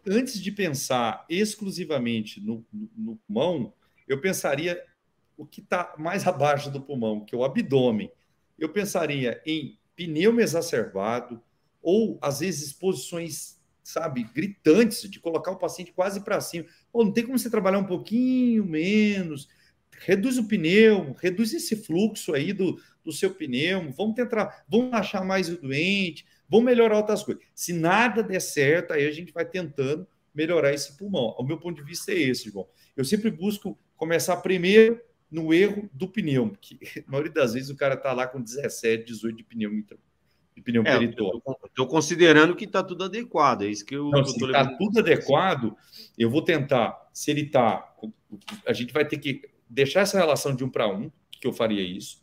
[0.07, 3.73] antes de pensar exclusivamente no, no, no pulmão,
[4.07, 4.83] eu pensaria
[5.37, 8.11] o que está mais abaixo do pulmão, que é o abdômen.
[8.59, 11.43] Eu pensaria em pneu exacerbado,
[11.83, 16.67] ou às vezes posições, sabe, gritantes, de colocar o paciente quase para cima.
[16.93, 19.49] Ou não tem como você trabalhar um pouquinho menos,
[19.99, 25.25] reduz o pneu, reduz esse fluxo aí do, do seu pneu, vamos tentar, vamos achar
[25.25, 27.45] mais o doente, vamos melhorar outras coisas.
[27.55, 31.35] Se nada der certo, aí a gente vai tentando melhorar esse pulmão.
[31.39, 32.67] O meu ponto de vista é esse, João.
[32.97, 37.77] Eu sempre busco começar primeiro no erro do pneu, porque a maioria das vezes o
[37.77, 39.71] cara está lá com 17, 18 de pneu
[40.55, 44.11] de pneu é, Estou considerando que está tudo adequado, é isso que eu.
[44.11, 45.77] Não, se está tudo adequado,
[46.19, 47.09] eu vou tentar.
[47.13, 47.95] Se ele está.
[48.67, 51.83] A gente vai ter que deixar essa relação de um para um, que eu faria
[51.83, 52.23] isso.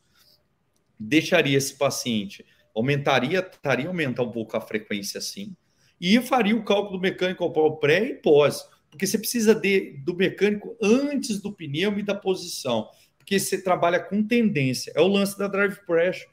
[1.00, 5.56] Deixaria esse paciente aumentaria, estaria aumentar um pouco a frequência sim,
[6.00, 10.16] e faria o cálculo do mecânico ao pré e pós, porque você precisa de, do
[10.16, 15.38] mecânico antes do pneu e da posição, porque você trabalha com tendência, é o lance
[15.38, 16.30] da drive pressure.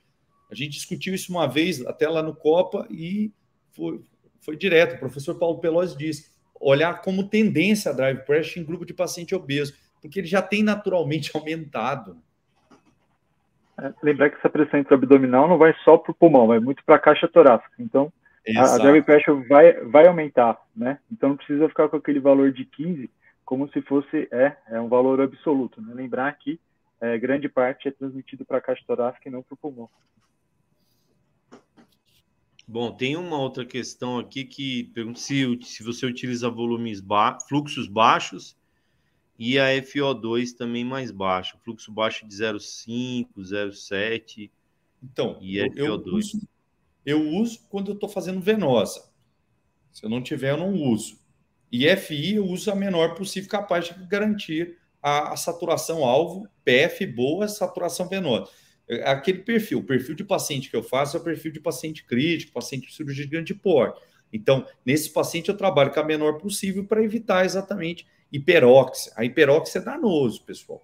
[0.51, 3.33] A gente discutiu isso uma vez, até lá no Copa, e
[3.73, 4.01] foi,
[4.41, 4.97] foi direto.
[4.97, 6.31] O professor Paulo Pelosi disse:
[6.61, 10.63] olhar como tendência a drive pressure em grupo de paciente obeso, porque ele já tem
[10.63, 12.17] naturalmente aumentado.
[13.81, 16.97] É, lembrar que essa pressão intraabdominal não vai só para o pulmão, vai muito para
[16.97, 17.75] a caixa torácica.
[17.79, 18.13] Então,
[18.45, 18.75] Exato.
[18.75, 20.99] a drive pressure vai, vai aumentar, né?
[21.13, 23.09] Então, não precisa ficar com aquele valor de 15
[23.49, 25.81] como se fosse é, é um valor absoluto.
[25.81, 25.95] Né?
[25.95, 26.61] Lembrar que
[27.01, 29.89] é, grande parte é transmitido para a caixa torácica e não para o pulmão.
[32.71, 37.89] Bom, tem uma outra questão aqui que pergunta se, se você utiliza volumes ba fluxos
[37.89, 38.55] baixos
[39.39, 44.51] e a FO2 também mais baixo, fluxo baixo de 0,5, 0,7.
[45.03, 45.79] Então, e eu, FO2.
[45.79, 46.49] Eu uso,
[47.07, 49.11] eu uso quando eu estou fazendo venosa.
[49.91, 51.19] Se eu não tiver, eu não uso.
[51.73, 57.07] E FI eu uso a menor possível, capaz de garantir a, a saturação alvo, PF
[57.07, 58.51] boa, saturação venosa.
[59.05, 62.53] Aquele perfil, o perfil de paciente que eu faço é o perfil de paciente crítico,
[62.53, 64.01] paciente cirurgia de grande porte.
[64.33, 69.13] Então, nesse paciente eu trabalho com a menor possível para evitar exatamente hiperóxia.
[69.17, 70.83] A hiperóxia é danoso, pessoal.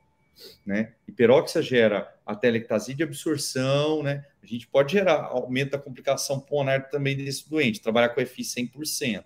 [0.66, 0.94] Né?
[1.06, 4.24] Hiperóxia gera a telectasia de absorção, né?
[4.42, 9.24] A gente pode gerar aumento da complicação pulmonar também desse doente, trabalhar com FI 100%,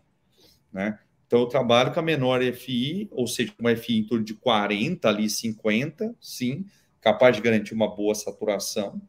[0.72, 0.98] né?
[1.26, 5.08] Então eu trabalho com a menor FI, ou seja, uma FI em torno de 40
[5.08, 6.64] ali 50, sim,
[7.00, 9.00] capaz de garantir uma boa saturação.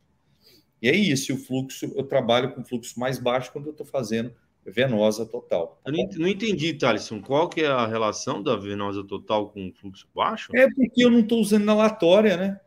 [0.81, 4.33] E é isso, o fluxo, eu trabalho com fluxo mais baixo quando eu estou fazendo
[4.65, 5.81] venosa total.
[5.85, 10.55] Eu não entendi, Thaleson, qual que é a relação da venosa total com fluxo baixo?
[10.55, 12.59] É porque eu não estou usando inalatória, né?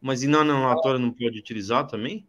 [0.00, 2.26] Mas e na inalatória não pode utilizar também?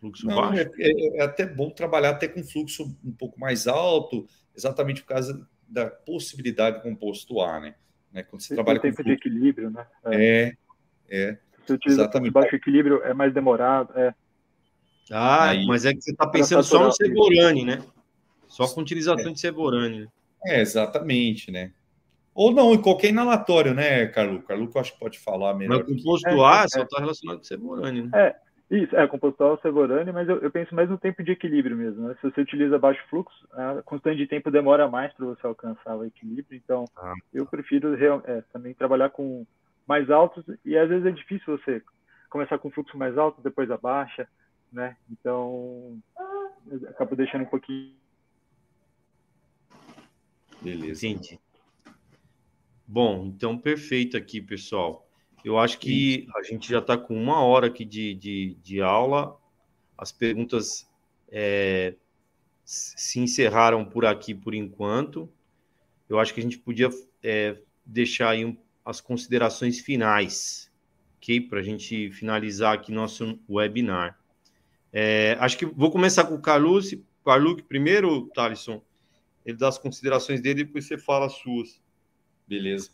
[0.00, 0.60] Fluxo não, baixo?
[0.60, 4.26] É, é, é, até bom trabalhar até com fluxo um pouco mais alto,
[4.56, 7.74] exatamente por causa da possibilidade do composto A, né?
[8.12, 8.22] né?
[8.22, 9.10] Quando você, você trabalha com tempo fluxo...
[9.10, 9.86] de equilíbrio, né?
[10.06, 10.56] É, é.
[11.66, 12.32] Se utiliza Exatamente.
[12.32, 13.92] baixo equilíbrio, é mais demorado.
[13.98, 14.14] É.
[15.10, 17.82] Ah, Aí, mas é que você está pensando só no Seborani, né?
[18.46, 19.34] Só com utilização é.
[19.34, 20.00] de Seborani.
[20.00, 20.08] Né?
[20.46, 21.72] É, exatamente, né?
[22.34, 24.06] Ou não, em qualquer inalatório, né?
[24.06, 25.84] Carlos, eu acho que pode falar melhor.
[25.84, 26.68] Mas composto é, A é.
[26.68, 28.10] só está relacionado com Seborani, né?
[28.14, 28.36] É,
[28.70, 32.06] isso, é, composto A, Seborani, mas eu, eu, penso mais no tempo de equilíbrio mesmo,
[32.06, 32.14] né?
[32.20, 36.04] Se você utiliza baixo fluxo, a constante de tempo demora mais para você alcançar o
[36.04, 37.14] equilíbrio, então ah.
[37.32, 37.94] eu prefiro
[38.24, 39.44] é, também trabalhar com
[39.88, 41.82] mais altos e às vezes é difícil você
[42.28, 44.28] começar com fluxo mais alto, depois abaixa,
[44.70, 44.96] né?
[45.10, 45.98] Então,
[46.88, 47.96] acabo deixando um pouquinho.
[50.60, 51.06] Beleza.
[51.06, 51.40] Entendi.
[52.86, 55.08] Bom, então perfeito aqui, pessoal.
[55.44, 59.38] Eu acho que a gente já está com uma hora aqui de, de, de aula.
[59.96, 60.86] As perguntas
[61.30, 61.94] é,
[62.64, 65.30] se encerraram por aqui por enquanto.
[66.08, 66.88] Eu acho que a gente podia
[67.22, 68.56] é, deixar aí um
[68.88, 70.72] as considerações finais,
[71.18, 71.42] ok?
[71.42, 74.18] Para a gente finalizar aqui nosso webinar.
[74.90, 78.80] É, acho que vou começar com o Carlos, Carluc primeiro, Thalisson.
[79.44, 81.82] Ele dá as considerações dele e depois você fala as suas.
[82.46, 82.90] Beleza.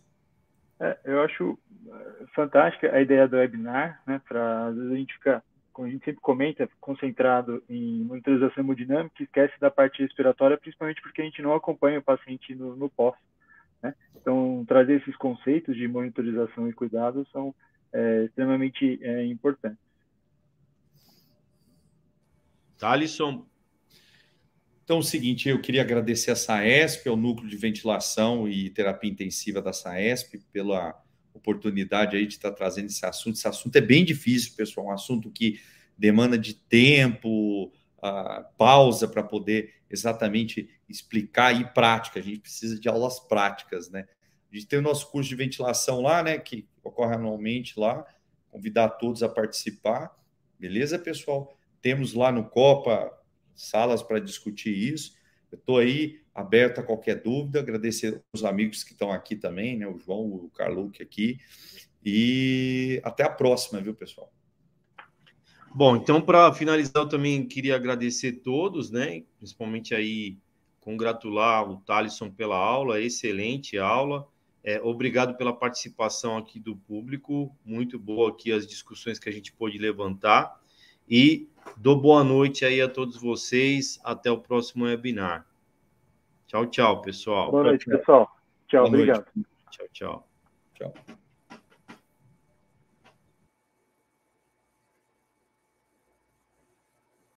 [0.80, 4.20] É, eu acho é, fantástica a ideia do webinar, né?
[4.28, 9.22] Para às vezes a gente fica, como a gente sempre comenta, concentrado em monitorização hemodinâmica,
[9.22, 13.14] esquece da parte respiratória, principalmente porque a gente não acompanha o paciente no, no pós.
[13.84, 13.94] Né?
[14.16, 17.54] Então, trazer esses conceitos de monitorização e cuidado são
[17.92, 19.78] é, extremamente é, importantes.
[22.78, 23.46] Thalisson.
[24.82, 29.10] Então, é o seguinte, eu queria agradecer a SAESP, ao Núcleo de Ventilação e Terapia
[29.10, 30.94] Intensiva da SAESP, pela
[31.32, 33.36] oportunidade aí de estar trazendo esse assunto.
[33.36, 35.60] Esse assunto é bem difícil, pessoal, um assunto que
[35.96, 42.20] demanda de tempo, uh, pausa para poder exatamente explicar e prática.
[42.20, 44.06] A gente precisa de aulas práticas, né?
[44.52, 46.38] A gente tem o nosso curso de ventilação lá, né?
[46.38, 48.06] Que ocorre anualmente lá.
[48.50, 50.14] Convidar todos a participar.
[50.58, 51.56] Beleza, pessoal?
[51.80, 53.12] Temos lá no Copa
[53.54, 55.16] salas para discutir isso.
[55.50, 57.60] Eu estou aí aberto a qualquer dúvida.
[57.60, 59.86] Agradecer os amigos que estão aqui também, né?
[59.86, 61.38] O João, o Carluque aqui.
[62.04, 64.32] E até a próxima, viu, pessoal?
[65.76, 69.24] Bom, então para finalizar, eu também queria agradecer todos, né?
[69.38, 70.38] Principalmente aí
[70.80, 74.28] congratular o Thalisson pela aula, excelente aula.
[74.62, 79.52] É, obrigado pela participação aqui do público, muito boa aqui as discussões que a gente
[79.52, 80.60] pôde levantar.
[81.08, 83.98] E dou boa noite aí a todos vocês.
[84.04, 85.44] Até o próximo webinar.
[86.46, 87.50] Tchau, tchau, pessoal.
[87.50, 88.30] Boa noite, pessoal.
[88.68, 89.26] Tchau, boa obrigado.
[89.34, 89.48] Noite.
[89.70, 90.28] Tchau, tchau.
[90.74, 91.16] Tchau.